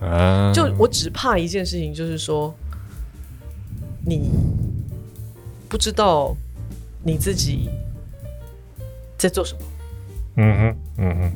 [0.00, 0.50] 啊。
[0.54, 2.54] 就我只怕一件事情，就是说。
[4.08, 4.30] 你
[5.68, 6.36] 不知道
[7.02, 7.68] 你自己
[9.18, 9.60] 在做什么？
[10.36, 11.32] 嗯哼，嗯哼，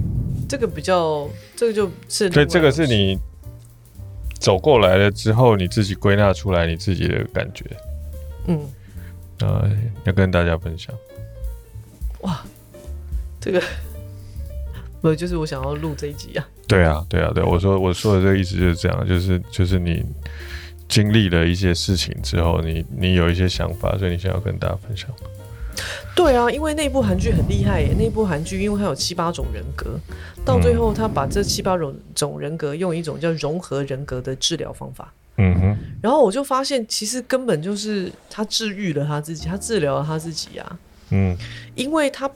[0.49, 3.19] 这个比较，这个就是对，这个是你
[4.39, 7.65] 走过来了之后，你自己归纳出来你自己的感觉。
[8.47, 8.61] 嗯，
[9.41, 9.69] 呃，
[10.05, 10.95] 要跟大家分享。
[12.21, 12.41] 哇，
[13.41, 13.61] 这个
[15.03, 16.49] 不就是我想要录这一集啊？
[16.69, 20.05] 对啊，对啊，对，我说我说的这个意思就是这样，就是就是你。
[20.91, 25.09] 经历了一些事情之后，你你有一些想法，所以你想要跟大家分享。
[26.17, 29.99] 对啊，因为那部韩剧很厉害耶，那部韩剧因为它有七八种人格，
[30.45, 35.11] 到最后他把这七八种种人格用一种叫融合人格的治疗方法。
[35.37, 35.79] 嗯哼。
[36.03, 40.79] 然后我就发现，其实根本就是他治愈了他自己，他治疗了他自己啊。
[41.11, 41.35] 嗯。
[41.77, 42.29] 因为他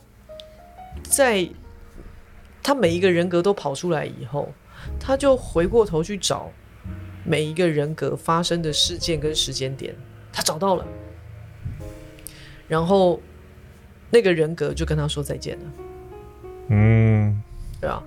[1.03, 1.47] 在
[2.63, 4.49] 他每一个人格都跑出来以后，
[5.01, 6.51] 他就回过头去找。
[7.25, 9.95] 每一个人格发生的事件跟时间点，
[10.33, 10.87] 他找到了，
[12.69, 13.21] 然后
[14.11, 15.65] 那个人格就跟他说再见了。
[16.69, 17.43] 嗯，
[17.81, 18.03] 对啊。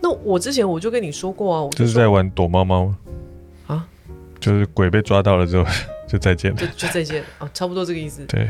[0.00, 2.98] 那我之前我就跟你说过啊，我就，就是在玩躲猫猫吗？
[3.66, 3.88] 啊，
[4.38, 5.64] 就是鬼被抓到了之后
[6.06, 8.24] 就再见了，就就再见啊，差不多这个意思。
[8.26, 8.48] 对。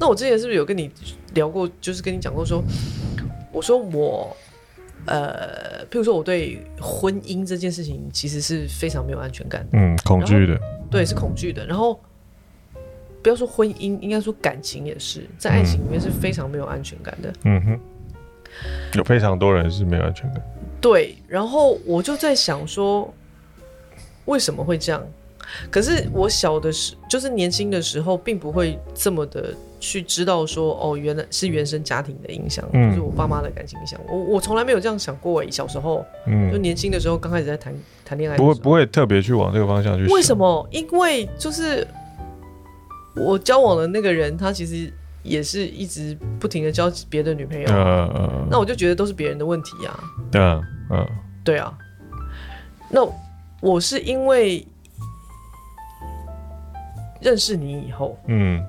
[0.00, 0.90] 那我之前是不是有跟你
[1.34, 2.62] 聊过，就是跟你讲过说，
[3.52, 4.36] 我说我，
[5.06, 11.64] 呃，譬如说我对婚姻这件事情其实是非常没有安全感的，嗯，恐惧的，对，是恐惧的。
[11.66, 11.98] 然后
[13.22, 17.32] 不要说婚姻，应该说感情也是，在爱情里面是非常没有安全感的。
[17.44, 17.80] 嗯哼，
[18.94, 20.42] 有非常多人是没有安全感。
[20.80, 23.12] 对，然后我就在想说，
[24.26, 25.02] 为什么会这样？
[25.70, 33.98] 可是我小的时，就是年轻的时候，并不会这么的去知道说，哦，原来是原生家庭的影响，嗯、就是我爸妈的感情影响。
[34.08, 37.74] 我我从来没有这样想过诶，小时候，嗯，就年轻的时候刚开始在谈
[38.04, 40.14] 谈恋爱，不会不会特别去往这个方向去想。
[40.14, 40.68] 为什么？
[40.70, 41.86] 因为就是
[43.14, 50.00] 我交往的那个人，他其实也是一直不停的交别的女朋友，嗯嗯，那我就觉得都是别人的问题啊，
[50.32, 51.06] 嗯嗯，
[51.44, 51.72] 对啊，
[52.90, 53.00] 那
[53.60, 54.66] 我是因为。
[57.20, 58.64] 认识你以后，嗯，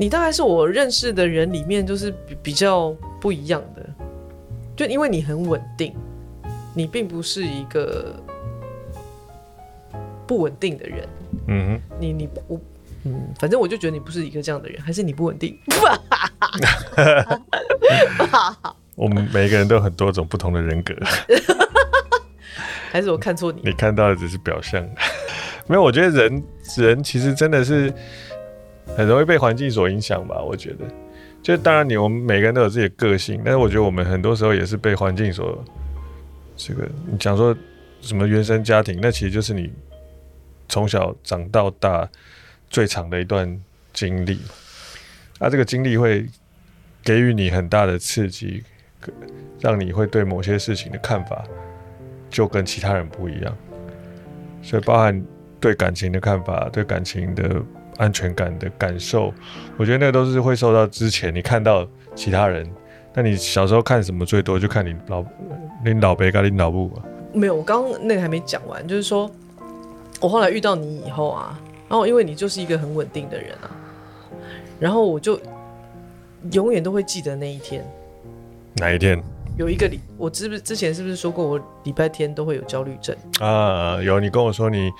[0.00, 3.84] 你大概是我认识的人里面就是比比较不一样的，
[4.76, 5.92] 就因为你很稳定，
[6.72, 8.14] 你并不是一个
[10.24, 11.08] 不稳定的人，
[11.48, 12.60] 嗯哼，你你我，
[13.06, 15.58] 嗯，反正我就觉得你不是一个这样的人，还是你不稳定？
[18.94, 20.94] 我们每个人都有很多种不同的人格，
[22.92, 23.62] 还是我看错你？
[23.64, 24.88] 你看到的只是表象。
[25.66, 26.42] 没有，我觉得人
[26.76, 27.92] 人其实真的是
[28.96, 30.42] 很容易被环境所影响吧。
[30.42, 30.84] 我觉得，
[31.42, 35.64] 就当然你我们每个人都有自己的个性，但是我觉得我们很多时候也是被环境所
[36.56, 36.88] 这个。
[37.06, 37.56] 你讲说
[38.00, 39.72] 什么原生家庭，那其实就是你
[40.68, 42.08] 从小长到大
[42.68, 43.60] 最长的一段
[43.92, 44.40] 经历。
[45.38, 46.26] 啊，这个经历会
[47.02, 48.64] 给予你很大的刺激，
[49.60, 51.44] 让你会对某些事情的看法
[52.28, 53.56] 就跟其他人不一样，
[54.62, 55.24] 所以包含。
[55.60, 57.60] 对感情的看法，对感情的
[57.98, 59.34] 安全感的感受，
[59.76, 62.66] 我觉得那个都是会受到之前你看到其他人。
[63.14, 64.58] 那你小时候看什么最多？
[64.58, 65.24] 就看你老
[65.84, 67.02] 你老伯跟你老母吧。
[67.32, 69.28] 没有，我刚刚那个还没讲完，就是说
[70.20, 73.70] 我后来遇到你以后啊，然后因为你就是一个很稳定的人啊，
[74.78, 75.40] 然后我就
[76.52, 77.84] 永远都会记得那一天。
[78.76, 79.20] 哪一天？
[79.56, 84.00] 有一个礼，我是不是之前是不是说过我礼拜天都会有焦虑症啊？
[84.00, 84.92] 有，你跟我说你。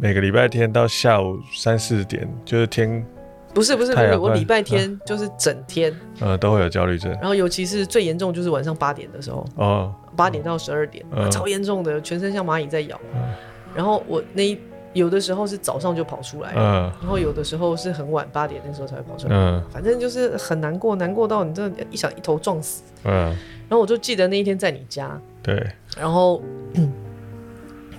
[0.00, 3.04] 每个礼拜天到下午三四点，就是天，
[3.52, 7.10] 不是不是不是，我礼拜天就是整天，呃、嗯，都会有焦虑症。
[7.14, 13.00] 然后尤其是最严重就是晚上八点的时候，哦，八点到十二点，嗯、超严重的，全身像蚂蚁在咬。
[13.12, 13.22] 嗯、
[13.74, 14.56] 然后我那一
[14.92, 23.36] 有的时候是早上就跑出来，嗯，然后有的时候是很晚八点那时候才会跑出来，嗯，反正就是很难过，难过到你真的一想一头撞死，嗯。
[23.68, 25.66] 然后我就记得那一天在你家，对，
[25.98, 26.40] 然后。
[26.74, 26.92] 嗯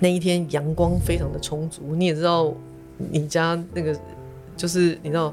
[0.00, 2.52] 那一天阳光非常的充足，你也知道，
[2.96, 3.94] 你家那个
[4.56, 5.32] 就是你知道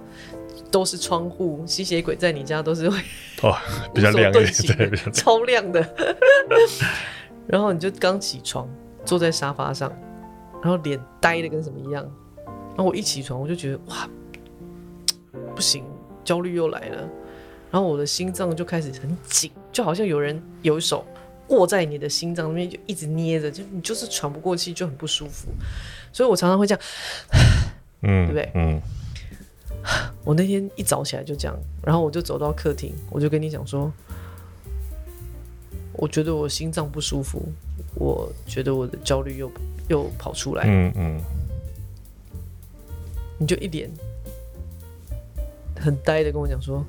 [0.70, 2.98] 都是窗户，吸血鬼在你家都是会
[3.42, 3.56] 哦
[3.96, 5.96] 比较亮一点，超亮的。
[7.48, 8.68] 然后你就刚起床，
[9.06, 9.90] 坐在沙发上，
[10.62, 12.04] 然后脸呆的跟什么一样。
[12.76, 14.08] 然后我一起床，我就觉得哇，
[15.56, 15.84] 不行，
[16.26, 17.10] 焦虑又来了。
[17.72, 21.06] 然后我的心脏就开始很紧，就好像有人有一手。
[21.50, 25.48] 握在你的心脏里面就一直捏着，就你就是喘不过气，就很不舒服。
[26.12, 26.84] 所以我常常会这样，
[28.02, 28.52] 嗯，对不对？
[28.56, 28.82] 嗯。
[30.26, 33.90] 我那天一早起来就这样，然后我就走到客厅，我就跟你讲说，
[35.94, 37.42] 我觉得我心脏不舒服，
[37.96, 39.50] 我觉得我的焦虑又
[39.88, 41.22] 又跑出来，嗯嗯。
[43.40, 43.90] 你就一脸
[45.80, 46.84] 很呆的跟我讲说，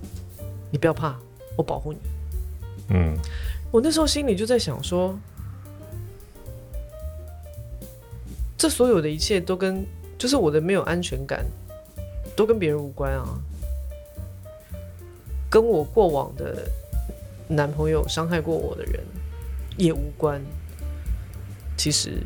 [0.72, 1.16] 你不要怕，
[1.56, 1.98] 我保护你，
[2.88, 3.16] 嗯。
[3.70, 5.18] 我那时候心里就在想说，
[8.56, 11.44] 这所有的一切都跟就是我的没有安全感，
[12.34, 13.38] 都跟别人无关啊，
[15.50, 16.66] 跟我过往的
[17.46, 19.04] 男朋友伤害过我的人
[19.76, 20.42] 也无关。
[21.76, 22.22] 其实，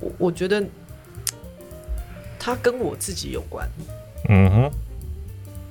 [0.00, 0.64] 我我觉得
[2.38, 3.68] 他跟我自己有关，
[4.28, 4.70] 嗯哼，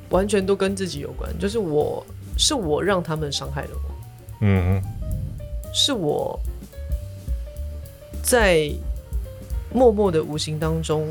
[0.10, 2.06] 完全都跟自己有关，就是我
[2.38, 3.96] 是我让他们伤害了我，
[4.42, 4.97] 嗯哼。
[5.80, 6.40] 是我
[8.24, 8.68] 在
[9.72, 11.08] 默默的无形当中，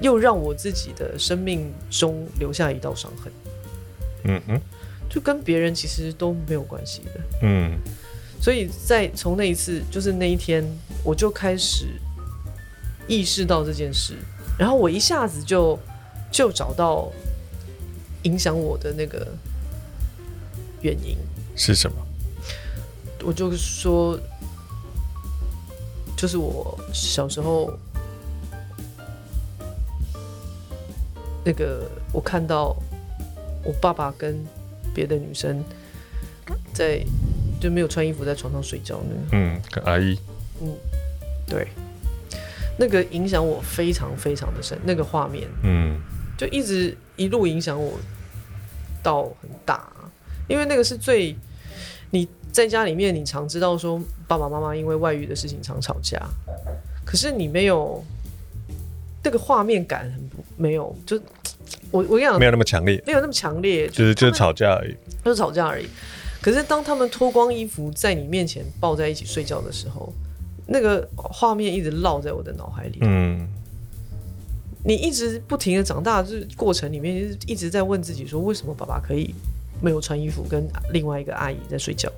[0.00, 3.32] 又让我自己的生命中留下一道伤痕。
[4.22, 4.60] 嗯哼，
[5.08, 7.20] 就跟别人其实都没有关系的。
[7.42, 7.76] 嗯，
[8.40, 10.64] 所以在从那一次，就是那一天，
[11.02, 11.88] 我就开始
[13.08, 14.14] 意识到这件事，
[14.56, 15.76] 然后我一下子就
[16.30, 17.10] 就找到
[18.22, 19.26] 影响我的那个
[20.80, 21.18] 原因。
[21.60, 21.96] 是什么？
[23.22, 24.18] 我就说，
[26.16, 27.70] 就是我小时候
[31.44, 32.74] 那个，我看到
[33.62, 34.42] 我爸爸跟
[34.94, 35.62] 别的女生
[36.72, 37.04] 在
[37.60, 39.20] 就没有穿衣服在床上睡觉那个？
[39.32, 40.18] 嗯，跟阿姨。
[40.62, 40.74] 嗯，
[41.46, 41.68] 对，
[42.78, 46.00] 那个影响我非常非常的深，那个画面，嗯，
[46.38, 47.98] 就一直一路影响我
[49.02, 49.92] 到很大，
[50.48, 51.36] 因为那个是最
[52.10, 56.20] 你在家里面，你常知道说爸爸妈妈因为外遇的事情常吵架，
[57.04, 58.02] 可是你没有
[59.22, 61.16] 那个画面感，很没有，就
[61.90, 64.94] 我我跟你讲，没有那么强烈，没有那么强烈，就是就是吵架而已，
[65.24, 65.86] 就是吵架而已。
[66.42, 70.12] 可是当他们脱光衣服在你面前抱在一起睡觉的时候，
[70.66, 72.98] 那个画面一直烙在我的脑海里。
[73.02, 73.46] 嗯，
[74.82, 79.34] 你一直不停的长大，就是过程里面一直在问自己说，为什么爸爸可以
[79.80, 82.10] 没有穿衣服跟另外一个阿姨在睡觉？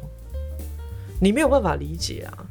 [1.20, 2.46] 你没有办法理解啊。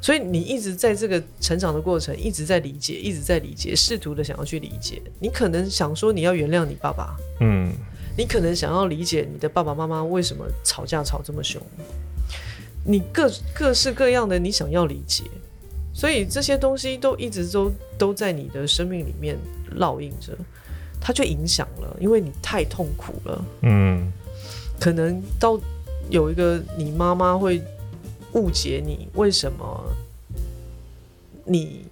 [0.00, 5.00] 所以你一直在这个成长的过程，一直在理解，一直在理解，试图的想要去理解。
[5.20, 7.72] 你可能想说你要原谅你爸爸，嗯。
[8.14, 11.58] 你可能想要理解你的爸爸妈妈为什么吵架吵这么凶，
[12.84, 15.24] 你各各式各样的你想要理解，
[15.94, 19.38] 所以这些东西都一直都都在你的生命里面
[19.78, 20.36] 烙印着，
[21.00, 24.12] 它就影响了，因为你太痛苦了，嗯，
[24.82, 25.56] 可能到
[26.10, 27.62] 有一个你妈妈会
[28.32, 29.94] 误解你为什么
[31.44, 31.84] 你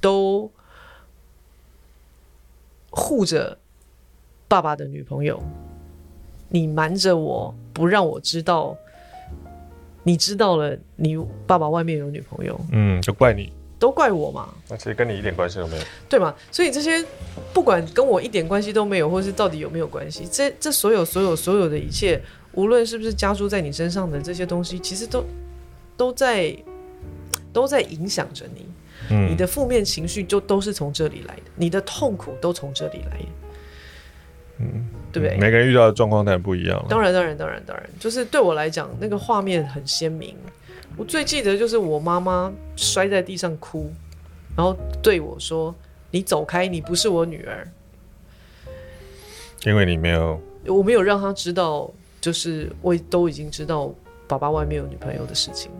[0.00, 0.50] 都
[2.88, 3.58] 护着。
[4.48, 5.42] 爸爸的女朋友，
[6.48, 8.76] 你瞒着我不让我知道，
[10.04, 11.18] 你知道了，你
[11.48, 14.48] 爸爸外面有女朋友，嗯，就怪你，都怪我嘛？
[14.68, 16.34] 那其实跟你一点关系都没有，对吗？
[16.50, 17.04] 所以这些
[17.52, 22.20] 不管跟我一点关系都没有，或是到底有没有关系，这这所有所有所有的一切，
[22.52, 25.24] 无论是不是加诸在你身上的这些东西，其实都
[25.96, 26.56] 都在
[27.52, 28.66] 都在影响着你，
[29.10, 33.26] 嗯，你的负面情绪就都是从这里来的，你的痛苦都从这里来的。
[34.58, 35.36] 嗯，对不对？
[35.36, 36.82] 每个人遇到的状况当然不一样。
[36.88, 40.34] 当然，当然，当然，当然，就是对我来讲，那个画面很鲜明。
[40.96, 43.92] 我最记得就是我妈妈摔在地上哭，
[44.56, 45.74] 然后对我说
[46.10, 47.68] ：“你走开，你不是我女儿。”
[49.64, 51.90] 因为你没有，我没有让她知道，
[52.20, 53.92] 就是我都已经知道
[54.26, 55.70] 爸爸外面有女朋友的事情，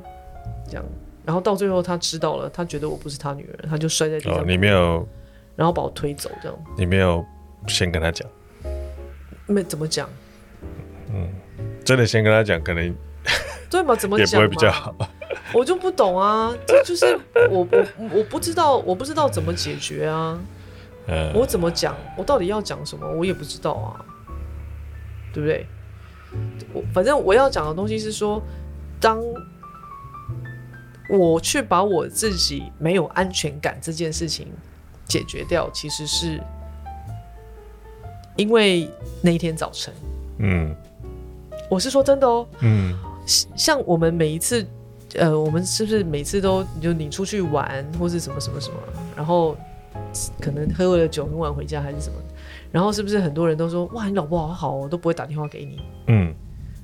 [0.68, 0.84] 这样。
[1.24, 4.40] 然后到最后，她知道了，她觉得我不是她女儿，她就摔在地上。
[4.40, 5.06] 哦，你没有，
[5.56, 6.58] 然后把我推走，这样。
[6.76, 7.24] 你没有
[7.68, 8.28] 先跟她讲。
[9.46, 10.08] 没怎么讲，
[11.14, 11.28] 嗯，
[11.84, 12.94] 真的先跟她讲，可能
[13.70, 13.94] 对吗？
[13.96, 14.94] 怎么讲也不会比较好。
[15.52, 17.18] 我就不懂啊，这就是
[17.50, 17.86] 我我
[18.18, 20.38] 我不知道，我不知道怎么解决啊。
[21.08, 21.94] 嗯，我怎么讲？
[22.16, 23.06] 我到底要讲什么？
[23.16, 24.04] 我也不知道啊，
[25.32, 25.66] 对不对？
[26.72, 28.42] 我反正我要讲的东西是说，
[29.00, 29.22] 当
[31.08, 34.48] 我去把我自己没有安全感这件事情
[35.04, 36.40] 解决掉，其实是。
[38.36, 38.86] 因为
[39.22, 39.94] 那一天早晨，
[40.40, 40.76] 嗯，
[41.70, 42.94] 我是说真的哦，嗯，
[43.26, 44.64] 像我们每一次，
[45.16, 48.76] 呃，我们是不是每次都就你出去玩或是什么什么什么，
[49.16, 49.56] 然后
[50.40, 52.14] 可能喝了酒很晚回家还是什么，
[52.70, 56.32] 然后是不是很多人都说哇，你老婆好好，我都不会打电话给你，嗯，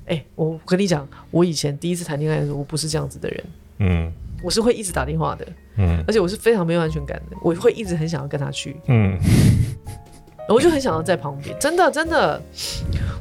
[0.05, 3.43] 哎、欸，我跟你讲，我以前第一次谈恋爱的时候，我不是这样子的人，
[3.79, 4.11] 嗯，
[4.43, 9.17] 我是会一直打电话的，嗯，而且我是非常没有安全感的，我会一直很想要跟他去，嗯。
[10.49, 12.39] 我就很想要在旁边，真的真的，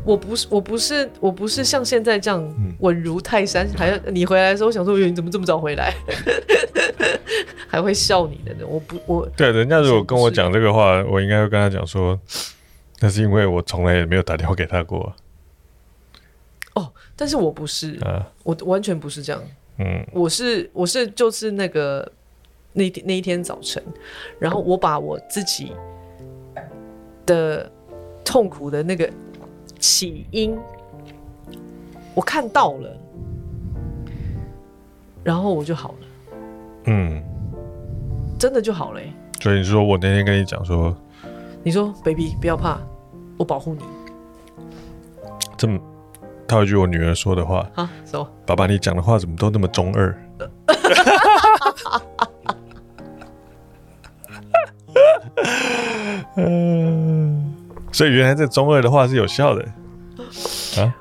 [0.05, 5.95] 我不是我不是我不是像现在这样稳如泰山，还要你回来的时候我想说，你怎么这么早回来，
[7.69, 8.67] 还会笑你的呢？
[8.67, 12.19] 我不我对人家如果跟我讲这个话，我应该会跟他讲说，
[13.01, 15.15] 那是因为我从来也没有打电话给他过。
[16.75, 19.43] 哦，但是我不是啊，我完全不是这样。
[19.79, 22.11] 嗯，我是我是就是那个
[22.73, 23.83] 那天那一天早晨，
[24.39, 25.73] 然后我把我自己。
[27.25, 27.71] 的
[28.25, 29.09] 痛苦的那个
[29.83, 30.57] 起因，
[32.15, 32.97] 我看到了，
[35.25, 35.99] 然后我就好了。
[36.85, 37.21] 嗯，
[38.39, 39.01] 真的就好了。
[39.41, 40.97] 所以你说我那天跟你讲说，
[41.65, 42.79] 你说 baby 不要怕，
[43.37, 43.83] 我保护你。
[45.57, 45.77] 这么
[46.47, 48.29] 套一句我女儿说的话啊，什么？
[48.47, 50.17] 爸爸，你讲的话怎么都那么中二？
[56.37, 57.52] 嗯，
[57.93, 59.63] 所以原来这中二的话是有效的
[60.79, 60.97] 啊！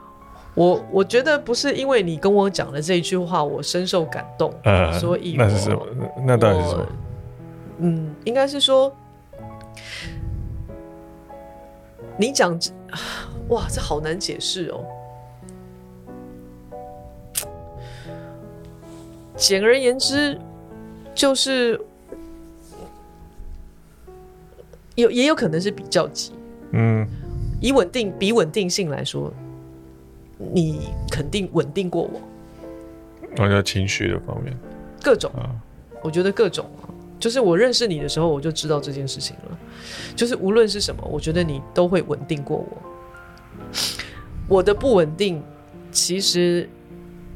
[0.53, 5.87] 我我觉得不是因为你跟我讲的这一句话，我深受感动，呃、所以那是什么？
[6.25, 6.85] 那到底是什么？
[7.79, 8.93] 嗯，应该是说，
[12.17, 12.59] 你讲，
[13.47, 14.83] 哇，这好难解释哦。
[19.37, 20.37] 简而言之，
[21.15, 21.79] 就是。
[24.95, 26.33] 有也有可能是比较级，
[26.71, 27.07] 嗯，
[27.59, 29.33] 以稳定比稳定性来说，
[30.53, 32.21] 你肯定稳定过我。
[33.37, 34.57] 我觉得情绪的方面，
[35.01, 35.49] 各种啊，
[36.01, 39.57] 我觉得各种啊，就是我认识你的时候，我就知道这件事情了。
[40.15, 42.77] 就是无论是什么，我觉得你都会稳定过我。
[44.47, 45.41] 我的不稳定，
[45.91, 46.69] 其实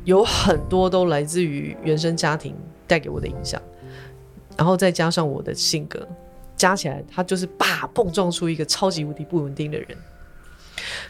[0.03, 2.53] 有很多都来自于原生家庭
[2.85, 3.61] 带给我的影响，
[4.57, 6.05] 然后再加上我的性格，
[6.65, 9.95] 加起来，他就是叭碰撞出一个超级无敌不稳定的人。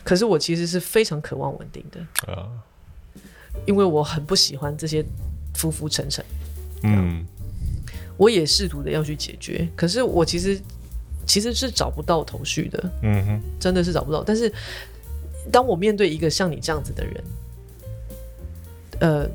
[0.03, 2.51] 可是我其实是非常渴望稳定的啊，
[3.66, 5.01] 因为我很不喜欢这些
[5.53, 6.26] 浮浮沉沉。
[6.84, 7.26] 嗯，
[8.18, 10.60] 我也试图的要去解决，可是我其实
[11.26, 12.91] 其实是找不到头绪的。
[13.01, 14.22] 嗯哼，真的是找不到。
[14.26, 14.51] 但是
[15.49, 17.24] 当我面对一个像你这样子的人，
[18.99, 19.30] 呃，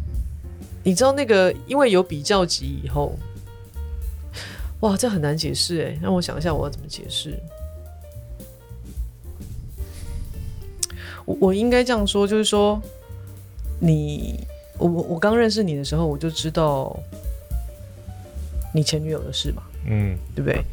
[0.84, 3.18] 你知道那个，因为有比较级以后，
[4.80, 7.38] 哇，这很难解释哎，让我想一下我要怎么解释。
[11.26, 12.80] 我我应该这样说，就是说，
[13.78, 14.46] 你
[14.78, 16.98] 我我刚认识你的时候，我就知道
[18.74, 20.64] 你前女友的事嘛，嗯，对不对？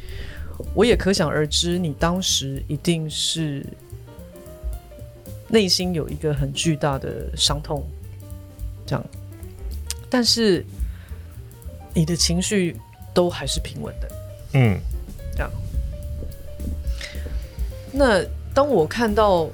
[0.74, 3.64] 我也可想而知，你当时一定是
[5.50, 7.86] 内心有一个很巨大的伤痛，
[8.86, 9.06] 这样，
[10.10, 10.66] 但是
[11.94, 12.76] 你的情绪
[13.18, 14.08] 都还是平稳的，
[14.54, 14.80] 嗯，
[15.32, 15.52] 这样。
[17.92, 19.50] 那当我看到。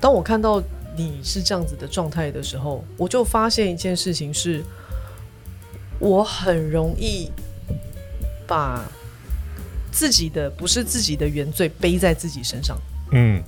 [0.00, 0.62] 当我看到
[0.94, 4.62] 你是这样子的状态的时候，我就发现一件事情是，
[5.98, 7.32] 我很容易
[8.46, 8.84] 把
[9.90, 12.78] 自己的不是自己的原罪背在自己身上，
[13.12, 13.42] 嗯，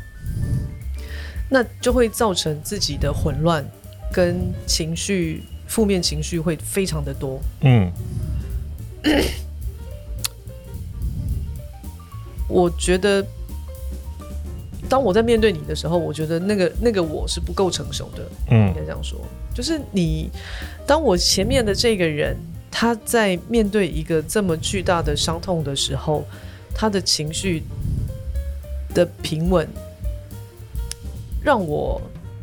[1.50, 3.62] 那就会造成自己的混乱
[4.10, 7.92] 跟情绪，负面情绪会非常的多，嗯，
[12.48, 13.22] 我觉得。
[14.88, 19.18] 当我在面对你的时候，我觉得那个那个我是不够成熟的，嗯，应该这样说，
[19.52, 20.30] 就是你，
[20.86, 22.36] 当我前面的这个人
[22.70, 26.24] 他在面对一个这么巨大的伤痛的时候，
[26.72, 27.64] 他的情绪
[28.94, 29.66] 的平稳，
[31.42, 32.00] 让我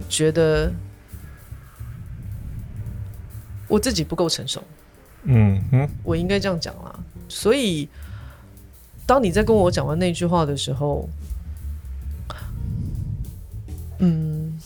[0.09, 0.69] 觉得
[3.73, 4.63] 我自己不够成熟，
[5.23, 6.99] 嗯哼，我应该这样讲啦。
[7.27, 7.89] 所以，
[9.07, 11.09] 当你在跟我讲完那句话的时候。
[13.99, 14.59] 嗯，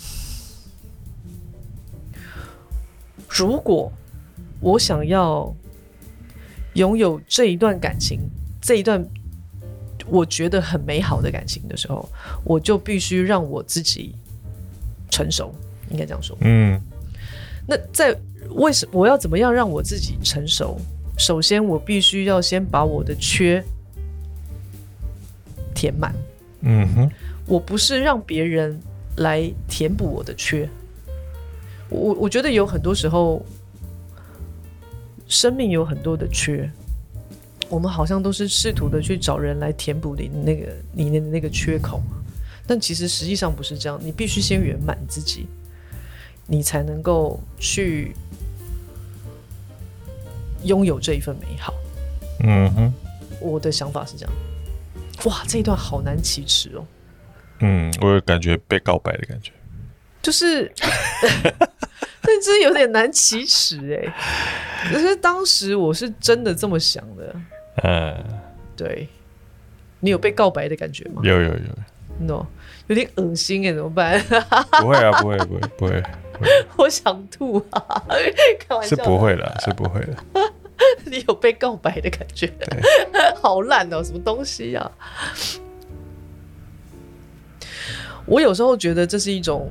[3.30, 3.92] 如果
[4.60, 5.56] 我想要
[6.74, 8.20] 拥有这一段感情，
[8.60, 9.06] 这一段
[10.08, 12.10] 我觉得很美好的感情的时候，
[12.44, 14.16] 我就必须让我自己
[15.12, 15.54] 成熟，
[15.92, 16.36] 应该这样说。
[16.42, 16.82] 嗯，
[17.68, 18.18] 那在
[18.52, 20.78] 为什我要怎么样让我自己成熟？
[21.18, 23.64] 首先，我必须要先把我的缺
[25.74, 26.14] 填满。
[26.62, 27.12] 嗯哼，
[27.46, 28.80] 我不是让别人。
[29.18, 30.70] 来填补我的缺，
[31.90, 33.44] 我我觉得有很多时候，
[35.28, 36.70] 生命有很多的缺，
[37.68, 42.00] 我们好像都是试图的去找人来填补你那个你的那个缺口，
[42.68, 45.48] 但其实实际上不是这样，你必须先圆满自己，
[46.46, 48.16] 你才能够去
[50.68, 51.74] 拥有这一份美好。
[52.44, 52.94] 嗯哼，
[53.40, 54.34] 我的想法是这样。
[55.26, 56.86] 哇，这一段好难启齿哦。
[57.62, 59.52] 嗯，我有感觉被告白的感觉，
[60.22, 60.72] 就是，
[62.22, 64.14] 但真有点难启齿哎。
[64.92, 67.36] 可是当时我是真的这么想的。
[67.84, 68.24] 嗯，
[68.76, 69.08] 对，
[70.00, 71.22] 你有被告白的感觉吗？
[71.24, 71.60] 有有有。
[72.20, 72.46] no，
[72.88, 74.22] 有点恶心哎，怎么办？
[74.80, 76.04] 不会啊，不会不会不会。
[76.78, 78.04] 我想吐啊！
[78.60, 80.16] 开玩笑，是不会的，是不会的。
[81.06, 82.52] 你有被告白的感觉？
[83.42, 84.92] 好烂哦，什么东西呀？
[88.26, 89.70] 我有时候觉得这是一种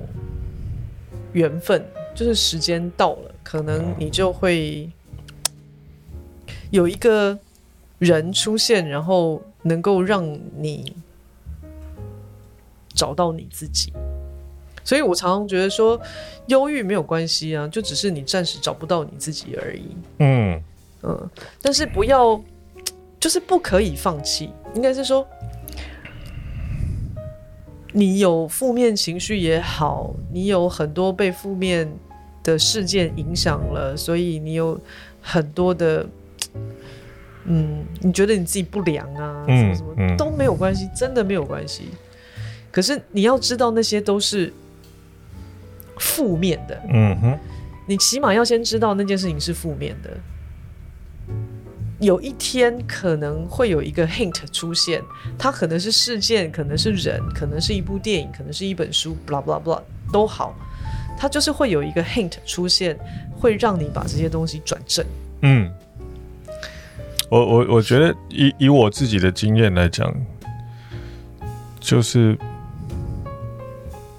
[1.32, 4.90] 缘分，就是时间到了，可能你就会
[6.70, 7.38] 有一个
[7.98, 10.26] 人出现，然后能够让
[10.56, 10.96] 你
[12.94, 13.92] 找到你自己。
[14.82, 16.00] 所以我常常觉得说，
[16.46, 19.96] 忧郁没有关系啊，就只是你暂时找不到你自己而已。
[20.20, 20.62] 嗯
[21.06, 21.30] 嗯，
[21.62, 22.42] 但是不要，
[23.20, 25.26] 就是不可以放弃，应该是说。
[27.92, 31.90] 你有负面情绪也好，你有很多被负面
[32.42, 34.78] 的事件影响了，所以你有
[35.22, 36.06] 很多的，
[37.46, 41.84] 嗯，你觉得你自己不良啊，什么什么都没有关系，真的没有关系。
[42.70, 44.52] 可是你要知道，那些都是
[45.98, 46.78] 负面的。
[46.90, 47.38] 嗯哼，
[47.86, 50.10] 你起码要先知道那件事情是负面的。
[51.98, 55.02] 有一天可能会有一个 hint 出现，
[55.38, 59.80] 它可能是事件，可能是人，可能是一部电影，可能是一本书，blah blah blah
[60.12, 60.54] 都好，
[61.18, 62.98] 它就是会有一个 hint 出现，
[63.34, 65.06] 会让你把这些东西转正。
[65.40, 65.72] 嗯，
[67.30, 70.14] 我我我觉得以以我自己的经验来讲，
[71.80, 72.36] 就是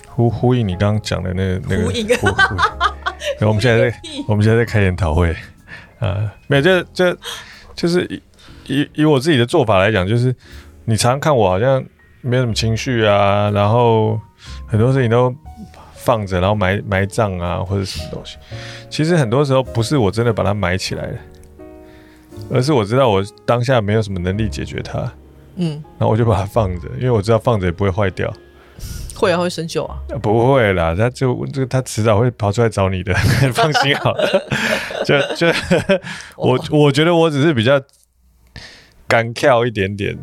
[0.07, 2.33] 呼呼应你刚刚讲的那个那个呼应，呼呼
[3.45, 5.35] 我们现在在我们现在在开研讨会。
[5.99, 7.13] 啊，没有这这。
[7.13, 7.19] 就
[7.85, 8.21] 是以
[8.67, 10.33] 以以我自己的做法来讲，就是
[10.85, 11.83] 你常常看我好像
[12.21, 14.17] 没有什么情绪啊，然后
[14.65, 15.35] 很多事情都
[15.93, 18.37] 放着，然后埋埋葬啊，或者什么东西。
[18.89, 21.17] 其实很多时候不是我真的把它埋起来了，
[22.49, 25.11] 而是我知道我当下没有什么能力解决它，
[25.57, 28.33] 嗯，然后我就把它放着，因为我知道放着也不会坏掉。
[29.15, 29.97] 会啊，会生锈啊？
[30.21, 33.11] 不会啦，他就这个他迟早会跑出来找你的，
[33.51, 34.47] 放心好了。
[35.07, 35.47] 就就
[36.35, 37.81] 我我觉得我只是比较
[39.07, 40.17] 敢跳一点点，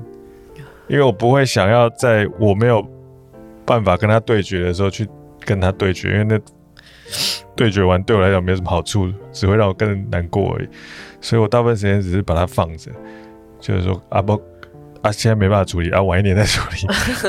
[0.88, 2.86] 因为我不会想要在我没有
[3.64, 5.08] 办法跟他对决的时候去
[5.40, 6.38] 跟他对决，因为那
[7.56, 10.68] 对决完对我来讲没有什么好处，只会让我更难过而已。
[11.20, 12.90] 所以我大部分时间只是把它放着，
[13.58, 14.40] 就是说啊不。
[15.02, 16.86] 啊，现在没办法处理啊，晚一点再处理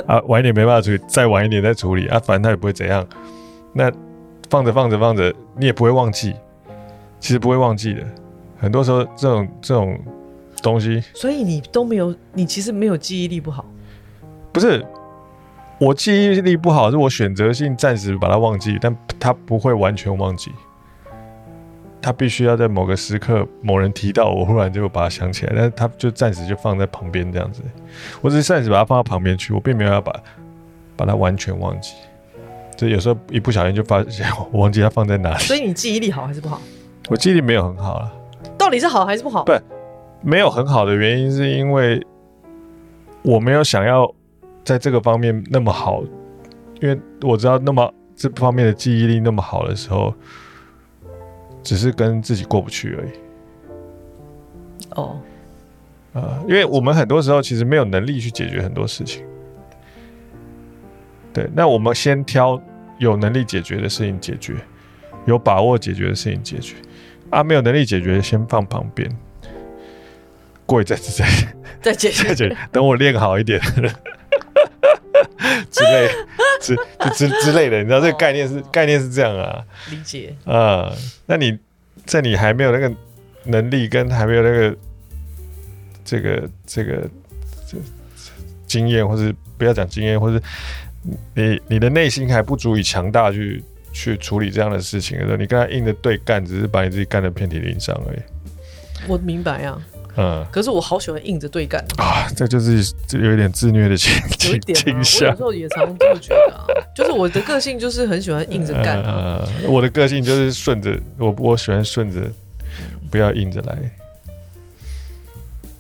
[0.08, 3.06] 啊， 晚一点没办法处理，再晚一点再处理啊，反正他也不会怎样。
[3.74, 3.92] 那
[4.50, 6.34] 放着放着放着，你也不会忘记，
[7.26, 8.06] 其实不会忘记的。
[8.56, 10.00] 很多时候这种这种
[10.62, 13.66] 东西，所以你都没有，你其实没有记忆力不好。
[14.52, 14.86] 不是，
[15.80, 20.52] 我记忆力不好，是我选择性暂时把它忘记，但它不会完全忘记。
[22.00, 27.64] 他必须要在某个时刻，某人提到我，忽然就把它想起来，但是他就暂时就放在旁边这样子。
[28.22, 30.14] 我只是暂时把它放到旁边去，我并没有要把
[30.96, 31.96] 把它完全忘记。
[32.78, 35.44] 就有时候一不小心就发现我忘记它放在哪里。
[35.46, 36.62] 所以你记忆力好还是不好？
[37.10, 38.12] 我记忆力没有很好了。
[38.58, 39.44] 到底是好还是不好？
[39.44, 39.52] 不，
[40.22, 42.06] 没有很好的原因是因为
[43.22, 44.14] 我没有想要
[44.64, 46.04] 在这个方面那么好，
[46.82, 50.14] 因为我知道那么这方面的记忆力那么好的时候。
[51.66, 53.10] 只是跟自己过不去而已。
[54.92, 55.20] 哦，
[56.14, 59.26] 呃，因为我们很多时候其实没有能力去解决很多事情。
[61.34, 62.62] 对，那我们先挑
[63.00, 64.54] 有能力解决的事情解决，
[65.26, 66.76] 有把握解决的事情解决。
[67.30, 69.10] 啊，没有能力解决，先放旁边，
[70.66, 71.28] 过一阵子再
[71.82, 72.58] 再解决，再解决。
[72.72, 73.60] 等我练好一点
[75.72, 76.10] 之类。
[76.62, 76.76] 之
[77.14, 79.64] 之之类的，你知道这个概念是、哦、概念是这样啊？
[79.92, 80.98] 理解啊、嗯？
[81.28, 81.56] 那你
[82.06, 82.92] 在你还没有那个
[83.44, 84.76] 能力跟还没有那个
[86.04, 87.08] 这个这个
[87.68, 87.78] 这
[88.66, 90.42] 经验，或是不要讲经验，或是
[91.36, 93.64] 你你的内心还不足以强大去
[93.96, 98.20] 去处理这样的事情的时候，你跟他硬着对干，只是把你自己干的遍体鳞伤而已。
[99.08, 99.82] 我明白啊。
[100.18, 102.26] 嗯，可是我好喜欢硬着对干啊！
[102.38, 105.30] 这就是这有一点自虐的倾倾倾向。
[105.30, 106.64] 有时候也常常这么觉得啊，
[106.96, 109.46] 就是我的个性就是很喜欢硬着干啊。
[109.68, 112.22] 我的个性就是顺着我，我喜欢顺着，
[113.12, 113.78] 不要硬着来。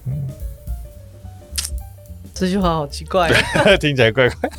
[0.07, 0.27] 嗯，
[2.33, 3.31] 这句话好奇怪，
[3.79, 4.49] 听起来怪怪。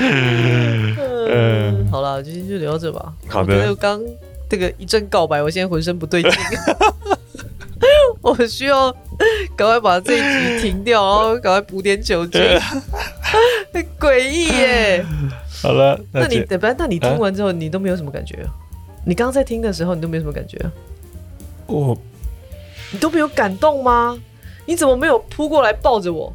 [0.00, 3.12] 嗯，好了，今天就聊到这吧。
[3.28, 3.68] 好的。
[3.68, 4.00] 我刚
[4.48, 6.32] 这个一阵告白，我现在浑身不对劲。
[8.20, 8.92] 我需要
[9.56, 10.20] 赶快把这一
[10.58, 12.40] 集停掉，然后赶快补点酒精。
[13.72, 15.04] 很诡异耶！
[15.62, 18.44] 好了，那你等下，那你听完之后，你都没有什么感觉？
[19.06, 20.58] 你刚刚在听的时候，你都没有什么感觉？
[21.66, 21.96] 我，
[22.92, 24.18] 你都没有感动吗？
[24.66, 26.32] 你怎么没有扑过来抱着我？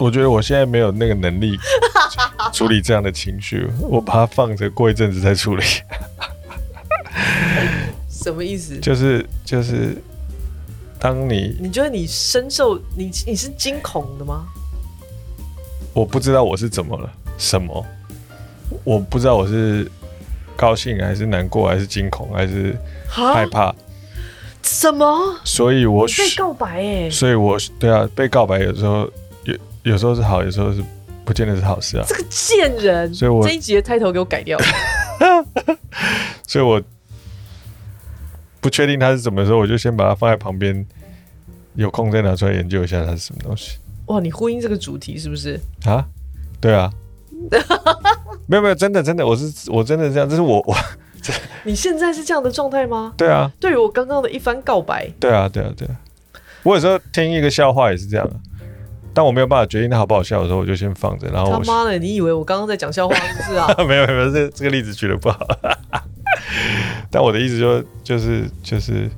[0.00, 1.56] 我觉得我现在没有那个能力
[2.52, 5.62] 处理这样的情绪，我把它放着，过一阵子再处理。
[8.08, 8.78] 什么意思？
[8.78, 9.96] 就是就是，
[10.98, 14.46] 当你你觉得你深受你你是惊恐的吗？
[15.92, 17.08] 我不知道我是怎么了，
[17.38, 17.86] 什么？
[18.82, 19.88] 我不知道我是
[20.56, 23.72] 高兴还是难过还是惊恐还是害怕？
[24.64, 25.38] 什么？
[25.44, 27.10] 所以我被告白哎！
[27.10, 29.08] 所以我对啊，被告白有时候
[29.44, 30.82] 有有时候是好，有时候是
[31.24, 32.04] 不见得是好事啊。
[32.08, 33.14] 这个贱人！
[33.14, 34.58] 所以我这一集的 title 给我改掉。
[36.48, 36.82] 所以我。
[38.60, 40.86] 不确定它是什么时候，我就先把它放在旁边，
[41.74, 43.76] 有空再拿出来研究一下它是什么东西。
[44.06, 45.60] 哇，你呼应这个主题是不是？
[45.84, 46.08] 啊，
[46.62, 46.90] 对啊，
[48.48, 50.74] 没有没有，真的真的，我是我真的这样，这是我我。
[51.64, 53.14] 你现在是这样的状态吗？
[53.16, 55.10] 对啊，对于我刚刚的一番告白。
[55.18, 55.96] 对啊对啊对啊，
[56.62, 58.28] 我有时候听一个笑话也是这样，
[59.12, 63.66] 但我没有办法决定它好不好笑的时候，我就先放着，然后他妈的，你以为我刚刚在讲笑话是不是啊？
[63.86, 65.46] 没有没有，这这个例子举的不好。
[67.10, 69.08] 但我的意思就，就是就是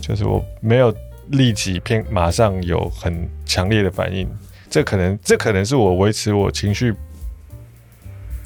[0.00, 0.94] 就是我没有
[1.28, 4.26] 立即偏马上有很强烈的反应，
[4.70, 6.94] 这可能这可能是我维持我情绪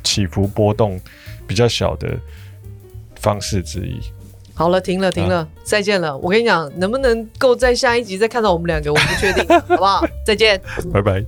[0.03, 1.01] 起伏波动
[1.47, 2.19] 比较小的
[3.21, 4.01] 方式之一。
[4.55, 6.17] 好了，停了，停了，啊、再见了。
[6.19, 10.05] 我跟你讲，能不能够在下一集再看到我们两个，我不确定， 好不好？
[10.27, 10.61] 再见，
[10.93, 11.25] 拜拜。